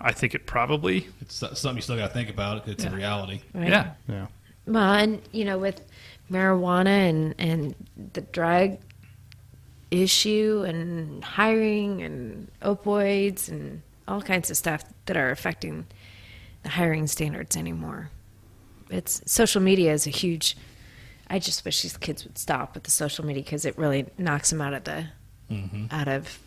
[0.00, 1.08] I think it probably.
[1.20, 2.68] It's something you still got to think about.
[2.68, 3.40] It's a reality.
[3.52, 3.68] right.
[3.68, 4.26] Yeah, Yeah,
[4.66, 5.80] Well, and you know, with
[6.30, 7.74] marijuana and and
[8.12, 8.78] the drug
[9.90, 15.86] issue and hiring and opioids and all kinds of stuff that are affecting
[16.62, 18.10] the hiring standards anymore.
[18.90, 20.56] It's social media is a huge.
[21.30, 24.50] I just wish these kids would stop with the social media because it really knocks
[24.50, 25.06] them out of the
[25.50, 25.86] mm-hmm.
[25.90, 26.38] out of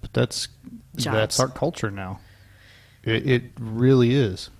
[0.00, 0.48] but that's
[0.96, 1.14] Jobs.
[1.14, 2.20] that's our culture now.
[3.04, 4.50] It, it really is.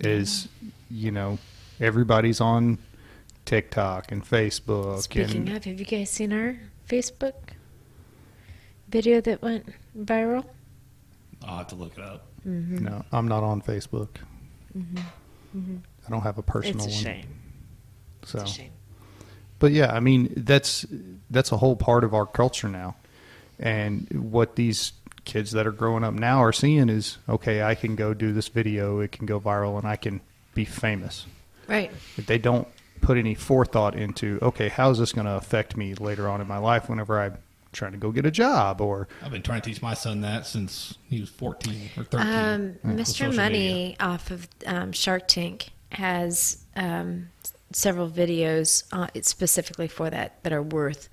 [0.00, 0.48] Is
[0.90, 1.38] you know
[1.80, 2.78] everybody's on
[3.44, 6.58] TikTok and Facebook Speaking and of, have you guys seen our
[6.88, 7.34] Facebook
[8.88, 9.66] video that went
[9.98, 10.44] viral?
[11.44, 12.26] I'll have to look it up.
[12.44, 14.08] no, I'm not on Facebook.
[14.76, 16.88] I don't have a personal Mm-hmm.
[16.88, 17.14] It's a one.
[17.16, 17.26] shame.
[18.24, 18.70] So, It's a shame.
[19.58, 20.86] but yeah, I mean that's
[21.30, 22.96] that's a whole part of our culture now,
[23.58, 24.92] and what these
[25.24, 28.48] kids that are growing up now are seeing is okay, I can go do this
[28.48, 30.20] video, it can go viral, and I can
[30.54, 31.26] be famous.
[31.68, 31.90] Right.
[32.16, 32.66] If they don't
[33.02, 36.58] put any forethought into okay, how's this going to affect me later on in my
[36.58, 37.36] life whenever I'm
[37.72, 40.46] trying to go get a job or I've been trying to teach my son that
[40.46, 42.20] since he was 14 or 13.
[42.20, 43.34] Um, with Mr.
[43.34, 43.96] Money media.
[44.00, 47.28] off of um, Shark Tank has um,
[47.72, 51.08] several videos uh, specifically for that that are worth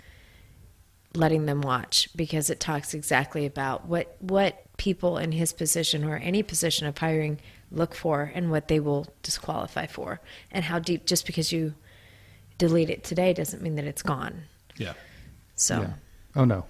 [1.16, 6.18] letting them watch because it talks exactly about what what people in his position or
[6.18, 7.40] any position of hiring
[7.72, 10.20] look for and what they will disqualify for
[10.52, 11.74] and how deep just because you
[12.58, 14.44] delete it today doesn't mean that it's gone
[14.78, 14.94] Yeah.
[15.56, 15.94] so yeah.
[16.36, 16.66] oh no,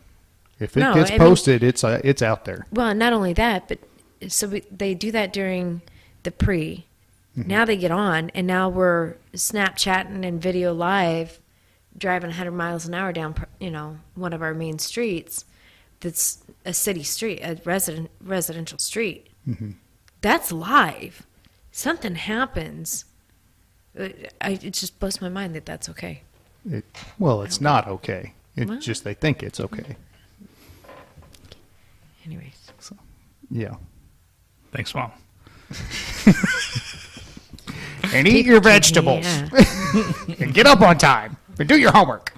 [0.59, 2.65] if it No, gets I mean- posted, it's uh, it's out there.
[2.71, 3.79] Well, not only that, but
[4.27, 5.81] so we, they do that during
[6.23, 6.85] the pre.
[7.35, 11.39] Now they get on, and now we're Snapchatting and video live,
[11.97, 15.45] driving 100 miles an hour down, you know, one of our main streets.
[16.01, 19.27] That's a city street, a resident residential street.
[20.21, 21.25] That's live.
[21.71, 23.05] Something happens.
[23.97, 24.09] Uh,
[24.41, 26.21] I, it just blows my mind that that's okay.
[26.69, 26.85] It,
[27.17, 28.33] well, it's not okay.
[28.55, 29.95] It's Well- just they think it's okay.
[32.25, 32.71] Anyways,
[33.49, 33.75] Yeah.
[34.71, 35.11] thanks, mom.
[38.11, 39.23] And eat your vegetables.
[39.25, 39.49] yeah,
[40.39, 41.37] and get up on time.
[41.59, 42.33] And do your homework.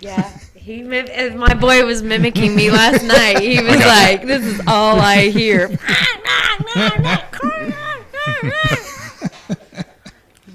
[0.00, 0.38] yeah.
[0.62, 3.40] He mim- my boy was mimicking me last night.
[3.40, 5.66] He was like, "This is all I hear."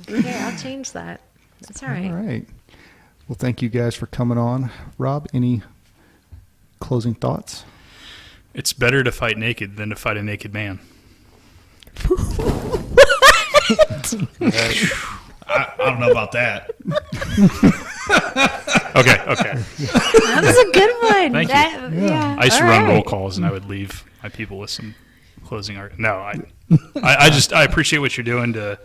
[0.10, 1.20] okay, I'll change that.
[1.62, 2.10] That's all right.
[2.10, 2.48] All right.
[3.28, 4.72] Well, thank you guys for coming on.
[4.98, 5.64] Rob, any
[6.80, 7.66] closing thoughts?
[8.54, 10.80] It's better to fight naked than to fight a naked man.
[15.50, 16.72] I, I don't know about that.
[18.96, 19.54] Okay, okay.
[19.54, 21.32] That was a good one.
[21.34, 21.54] Thank you.
[21.54, 22.36] That- yeah.
[22.40, 24.96] I used to all run roll calls, and I would leave my people with some
[25.46, 26.00] closing art.
[26.00, 26.34] No, I,
[26.96, 28.80] I, I just I appreciate what you're doing to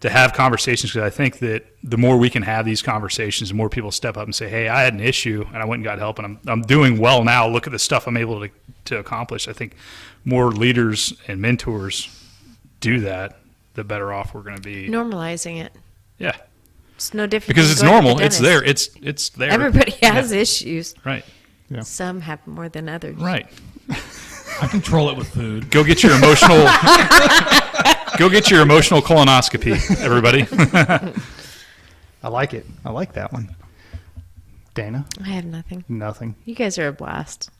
[0.00, 3.54] to have conversations because I think that the more we can have these conversations, the
[3.56, 5.84] more people step up and say, "Hey, I had an issue, and I went and
[5.84, 7.48] got help, and I'm I'm doing well now.
[7.48, 8.50] Look at the stuff I'm able to
[8.86, 9.74] to accomplish." I think
[10.24, 12.08] more leaders and mentors
[12.80, 13.38] do that,
[13.74, 14.88] the better off we're going to be.
[14.88, 15.72] Normalizing it.
[16.22, 16.36] Yeah,
[16.94, 18.22] It's no different because it's going the normal.
[18.24, 18.62] It's there.
[18.64, 19.50] It's it's there.
[19.50, 20.38] Everybody has Yeah.
[20.40, 20.94] issues.
[21.04, 21.24] Right.
[21.68, 21.80] Yeah.
[21.82, 23.16] Some have more than others.
[23.16, 23.46] Right.
[24.60, 25.70] I control it with food.
[25.70, 26.58] Go get your emotional.
[28.18, 30.46] go get your emotional colonoscopy, everybody.
[32.22, 32.66] I like it.
[32.84, 33.54] I like that one.
[34.74, 35.84] Dana, I have nothing.
[35.88, 36.34] nothing.
[36.44, 37.50] You guys are a blast.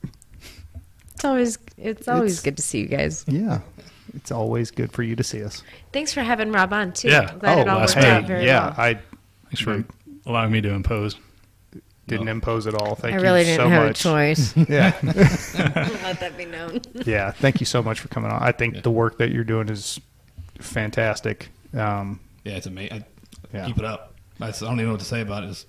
[1.15, 3.25] It's always it's always It's- good to see you guys.
[3.27, 3.59] Yeah.
[4.13, 5.63] It's always good for you to see us.
[5.91, 7.09] Thanks for having Rob on too.
[7.09, 7.29] Yeah.
[7.31, 8.23] I'm glad it all last worked minute.
[8.23, 8.75] out very yeah, well.
[8.77, 8.99] I
[9.45, 9.83] Thanks for
[10.25, 11.15] allowing me to impose.
[12.07, 12.95] didn't impose at all.
[12.95, 13.23] Thank you so much.
[13.23, 13.99] I really you didn't so have much.
[13.99, 14.57] a choice.
[14.69, 14.93] Yeah.
[15.03, 16.81] Let that be known.
[17.05, 17.31] yeah.
[17.31, 18.41] Thank you so much for coming on.
[18.41, 19.99] I think the work that you're doing is
[20.59, 21.49] fantastic.
[21.73, 23.05] Um, Yeah, it's amazing.
[23.53, 23.65] Yeah.
[23.67, 24.13] Keep it up.
[24.41, 25.47] I just- I don't even know what to say about it.
[25.47, 25.67] Just,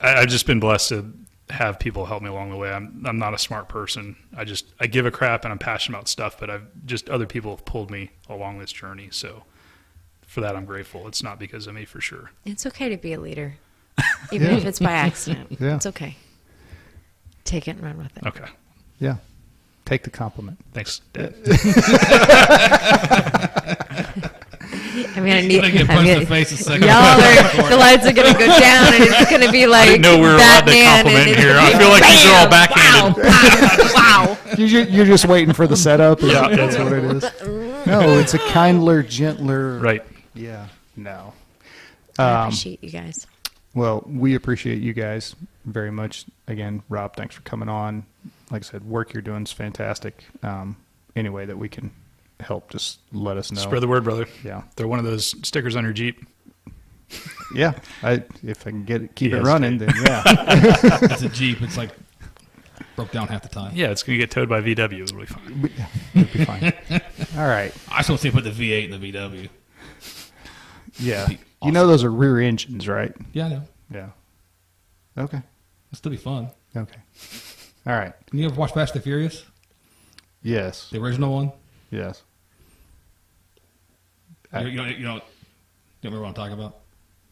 [0.00, 1.12] I, I've just been blessed to
[1.50, 2.72] have people help me along the way.
[2.72, 4.16] I'm I'm not a smart person.
[4.36, 7.26] I just I give a crap and I'm passionate about stuff, but I've just other
[7.26, 9.08] people have pulled me along this journey.
[9.10, 9.44] So
[10.26, 11.06] for that, I'm grateful.
[11.06, 12.30] It's not because of me for sure.
[12.46, 13.54] It's okay to be a leader,
[14.32, 14.56] even Yeah.
[14.56, 15.56] if it's by accident.
[15.60, 15.76] Yeah.
[15.76, 16.16] It's okay.
[17.44, 18.26] Take it and run with it.
[18.26, 18.46] Okay,
[18.98, 19.16] Yeah.
[19.84, 20.58] Take the compliment.
[20.72, 21.34] thanks, Dad.
[24.96, 25.56] I'm gonna need.
[25.60, 26.82] gonna get I'm punched in gonna- the face a second.
[26.86, 30.02] Y'all are, the lights are gonna go down, and it's gonna be like I didn't
[30.02, 31.56] know we were allowed to compliment here.
[31.58, 33.24] I feel like these are all bam, backhanded.
[33.94, 33.94] Wow!
[33.94, 34.38] wow.
[34.58, 36.22] You're, ju- you're just waiting for the setup.
[36.22, 36.48] Is Yeah.
[36.54, 37.86] That's what it is.
[37.86, 39.78] No, it's a kindler, gentler.
[39.80, 40.02] Right.
[40.34, 40.68] Yeah.
[40.96, 41.32] No.
[42.18, 43.26] I Um, appreciate you guys.
[43.74, 45.34] Well, we appreciate you guys
[45.64, 46.26] very much.
[46.46, 48.06] Again, Rob, thanks for coming on.
[48.52, 50.22] Like I said, work you're doing is fantastic.
[50.44, 50.76] Um,
[51.16, 51.90] any way that we can
[52.40, 53.60] help, just let us know.
[53.60, 54.26] Spread the word, brother.
[54.42, 54.62] Yeah.
[54.76, 56.24] Throw one of those stickers on your Jeep.
[57.54, 57.74] Yeah.
[58.02, 60.22] I, if I can get it, keep it Yes, running, then yeah.
[60.26, 61.62] it's a Jeep.
[61.62, 61.90] It's like
[62.96, 63.72] broke down half the time.
[63.74, 65.02] Yeah, it's gonna get towed by VW.
[65.02, 65.70] It'll be fine.
[66.14, 66.72] It'll be fine.
[67.36, 67.72] All right.
[67.90, 69.48] I just want to see put the V8 in the VW.
[70.98, 71.26] Yeah.
[71.26, 73.14] Be You know those are rear engines, right?
[73.32, 73.62] Yeah, I know.
[73.92, 74.08] Yeah.
[75.18, 75.38] Okay.
[75.38, 76.50] It'll still be fun.
[76.76, 76.98] Okay.
[77.86, 78.12] All right.
[78.28, 79.44] Can you ever watch Fast and the Furious?
[80.42, 80.90] Yes.
[80.90, 81.52] The original one?
[81.94, 82.22] Yes.
[84.52, 85.20] You, you, know, you know, you
[86.04, 86.76] remember what I'm talking about?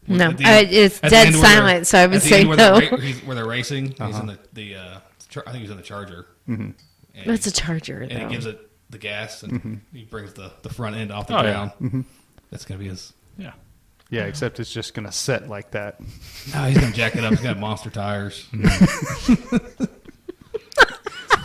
[0.07, 2.49] No, At the uh, it's dead end where they're- silent, so I would say end
[2.49, 2.79] where no.
[2.79, 4.19] They're, where they're racing, he's Uh-huh.
[4.21, 4.99] in the, the uh,
[5.29, 6.27] char- I think he's in the Charger.
[6.49, 6.71] Mm-hmm.
[7.15, 8.27] And, It's a charger, and though.
[8.27, 9.75] he gives it the gas, and Mm-hmm.
[9.97, 11.69] he brings the, the front end off the Oh, yeah.
[11.79, 12.05] ground.
[12.51, 13.13] That's gonna be his.
[13.37, 13.53] Yeah.
[14.09, 15.99] Yeah, except it's just going to set like that.
[16.53, 17.31] No, he's gonna jack it up.
[17.31, 18.45] He's got monster tires.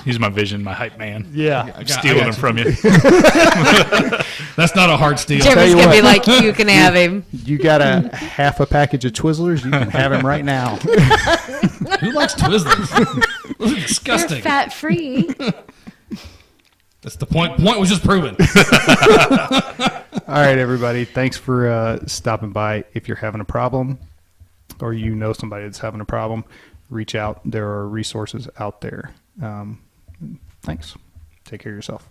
[0.04, 1.28] He's my vision, my hype man.
[1.32, 1.62] Yeah.
[1.74, 2.64] I got- Stealing I them got from you.
[4.56, 5.40] That's not a hard steal.
[5.40, 7.24] Jimmy's you gonna be like, you can have him.
[7.32, 10.76] You got a half a package of Twizzlers, you can have them right now.
[12.00, 13.56] Who likes Twizzlers?
[13.58, 14.42] Those are They're disgusting.
[14.42, 15.28] fat free.
[17.02, 17.56] That's the point.
[17.58, 18.34] Point was just proven.
[20.26, 21.04] All right, everybody.
[21.04, 22.84] Thanks for uh, stopping by.
[22.92, 23.98] If you're having a problem
[24.80, 26.44] or you know somebody that's having a problem,
[26.90, 27.40] reach out.
[27.44, 29.12] There are resources out there.
[29.40, 29.80] Um,
[30.62, 30.96] thanks.
[31.44, 32.08] Take care of yourself.